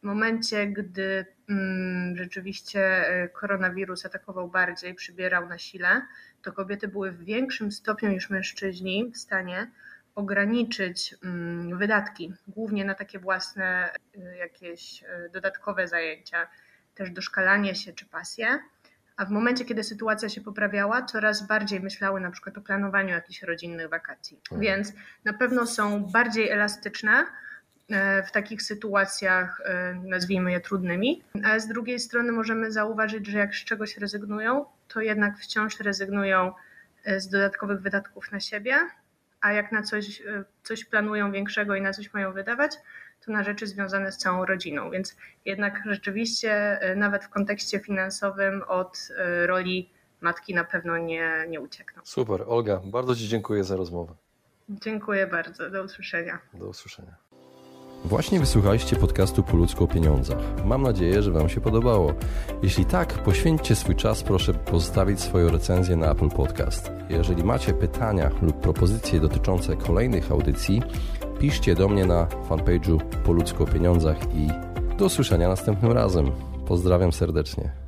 W 0.00 0.02
momencie, 0.02 0.66
gdy 0.66 1.26
mm, 1.48 2.16
rzeczywiście 2.16 2.80
e, 2.80 3.28
koronawirus 3.28 4.06
atakował 4.06 4.48
bardziej, 4.48 4.94
przybierał 4.94 5.48
na 5.48 5.58
sile, 5.58 6.02
to 6.42 6.52
kobiety 6.52 6.88
były 6.88 7.12
w 7.12 7.24
większym 7.24 7.72
stopniu 7.72 8.10
niż 8.10 8.30
mężczyźni 8.30 9.10
w 9.14 9.16
stanie 9.16 9.70
ograniczyć 10.14 11.14
mm, 11.24 11.78
wydatki, 11.78 12.32
głównie 12.48 12.84
na 12.84 12.94
takie 12.94 13.18
własne 13.18 13.90
e, 14.18 14.36
jakieś 14.36 15.02
e, 15.02 15.28
dodatkowe 15.32 15.88
zajęcia, 15.88 16.48
też 16.94 17.10
doszkalanie 17.10 17.74
się 17.74 17.92
czy 17.92 18.06
pasje 18.06 18.58
a 19.16 19.24
w 19.24 19.30
momencie, 19.30 19.64
kiedy 19.64 19.84
sytuacja 19.84 20.28
się 20.28 20.40
poprawiała, 20.40 21.02
coraz 21.02 21.46
bardziej 21.46 21.80
myślały 21.80 22.20
na 22.20 22.30
przykład 22.30 22.58
o 22.58 22.60
planowaniu 22.60 23.08
jakichś 23.08 23.42
rodzinnych 23.42 23.88
wakacji. 23.88 24.38
Mhm. 24.42 24.60
Więc 24.60 24.92
na 25.24 25.32
pewno 25.32 25.66
są 25.66 26.04
bardziej 26.04 26.50
elastyczne 26.50 27.26
e, 27.90 28.22
w 28.22 28.32
takich 28.32 28.62
sytuacjach, 28.62 29.60
e, 29.64 29.94
nazwijmy 30.04 30.52
je 30.52 30.60
trudnymi, 30.60 31.22
ale 31.44 31.60
z 31.60 31.68
drugiej 31.68 32.00
strony 32.00 32.32
możemy 32.32 32.72
zauważyć, 32.72 33.26
że 33.26 33.38
jak 33.38 33.54
z 33.54 33.64
czegoś 33.64 33.98
rezygnują, 33.98 34.64
to 34.88 35.00
jednak 35.00 35.38
wciąż 35.38 35.80
rezygnują 35.80 36.52
e, 37.04 37.20
z 37.20 37.28
dodatkowych 37.28 37.80
wydatków 37.80 38.32
na 38.32 38.40
siebie, 38.40 38.76
a 39.40 39.52
jak 39.52 39.72
na 39.72 39.82
coś, 39.82 40.22
coś 40.62 40.84
planują 40.84 41.32
większego 41.32 41.74
i 41.76 41.82
na 41.82 41.92
coś 41.92 42.12
mają 42.12 42.32
wydawać, 42.32 42.72
to 43.26 43.32
na 43.32 43.44
rzeczy 43.44 43.66
związane 43.66 44.12
z 44.12 44.16
całą 44.16 44.46
rodziną. 44.46 44.90
Więc 44.90 45.16
jednak 45.44 45.82
rzeczywiście 45.86 46.52
e, 46.80 46.96
nawet 46.96 47.24
w 47.24 47.28
kontekście 47.28 47.78
finansowym 47.78 48.62
od 48.68 49.08
e, 49.16 49.46
roli 49.46 49.90
matki 50.20 50.54
na 50.54 50.64
pewno 50.64 50.98
nie, 50.98 51.44
nie 51.48 51.60
uciekną. 51.60 52.02
Super. 52.04 52.44
Olga, 52.46 52.80
bardzo 52.84 53.16
Ci 53.16 53.28
dziękuję 53.28 53.64
za 53.64 53.76
rozmowę. 53.76 54.14
Dziękuję 54.68 55.26
bardzo. 55.26 55.70
Do 55.70 55.82
usłyszenia. 55.82 56.38
Do 56.54 56.68
usłyszenia. 56.68 57.26
Właśnie 58.04 58.40
wysłuchaliście 58.40 58.96
podcastu 58.96 59.42
Po 59.42 59.56
ludzku 59.56 59.84
o 59.84 59.86
pieniądzach. 59.86 60.38
Mam 60.64 60.82
nadzieję, 60.82 61.22
że 61.22 61.30
Wam 61.30 61.48
się 61.48 61.60
podobało. 61.60 62.14
Jeśli 62.62 62.84
tak, 62.84 63.12
poświęćcie 63.12 63.74
swój 63.76 63.96
czas, 63.96 64.22
proszę 64.22 64.54
pozostawić 64.54 65.20
swoją 65.20 65.50
recenzję 65.50 65.96
na 65.96 66.10
Apple 66.10 66.28
Podcast. 66.28 66.90
Jeżeli 67.08 67.44
macie 67.44 67.72
pytania 67.72 68.30
lub 68.42 68.60
propozycje 68.60 69.20
dotyczące 69.20 69.76
kolejnych 69.76 70.30
audycji, 70.30 70.82
piszcie 71.38 71.74
do 71.74 71.88
mnie 71.88 72.06
na 72.06 72.26
fanpage'u 72.48 73.00
Po 73.24 73.32
ludzku 73.32 73.62
o 73.62 73.66
pieniądzach 73.66 74.16
i 74.34 74.48
do 74.98 75.04
usłyszenia 75.04 75.48
następnym 75.48 75.92
razem. 75.92 76.30
Pozdrawiam 76.66 77.12
serdecznie. 77.12 77.85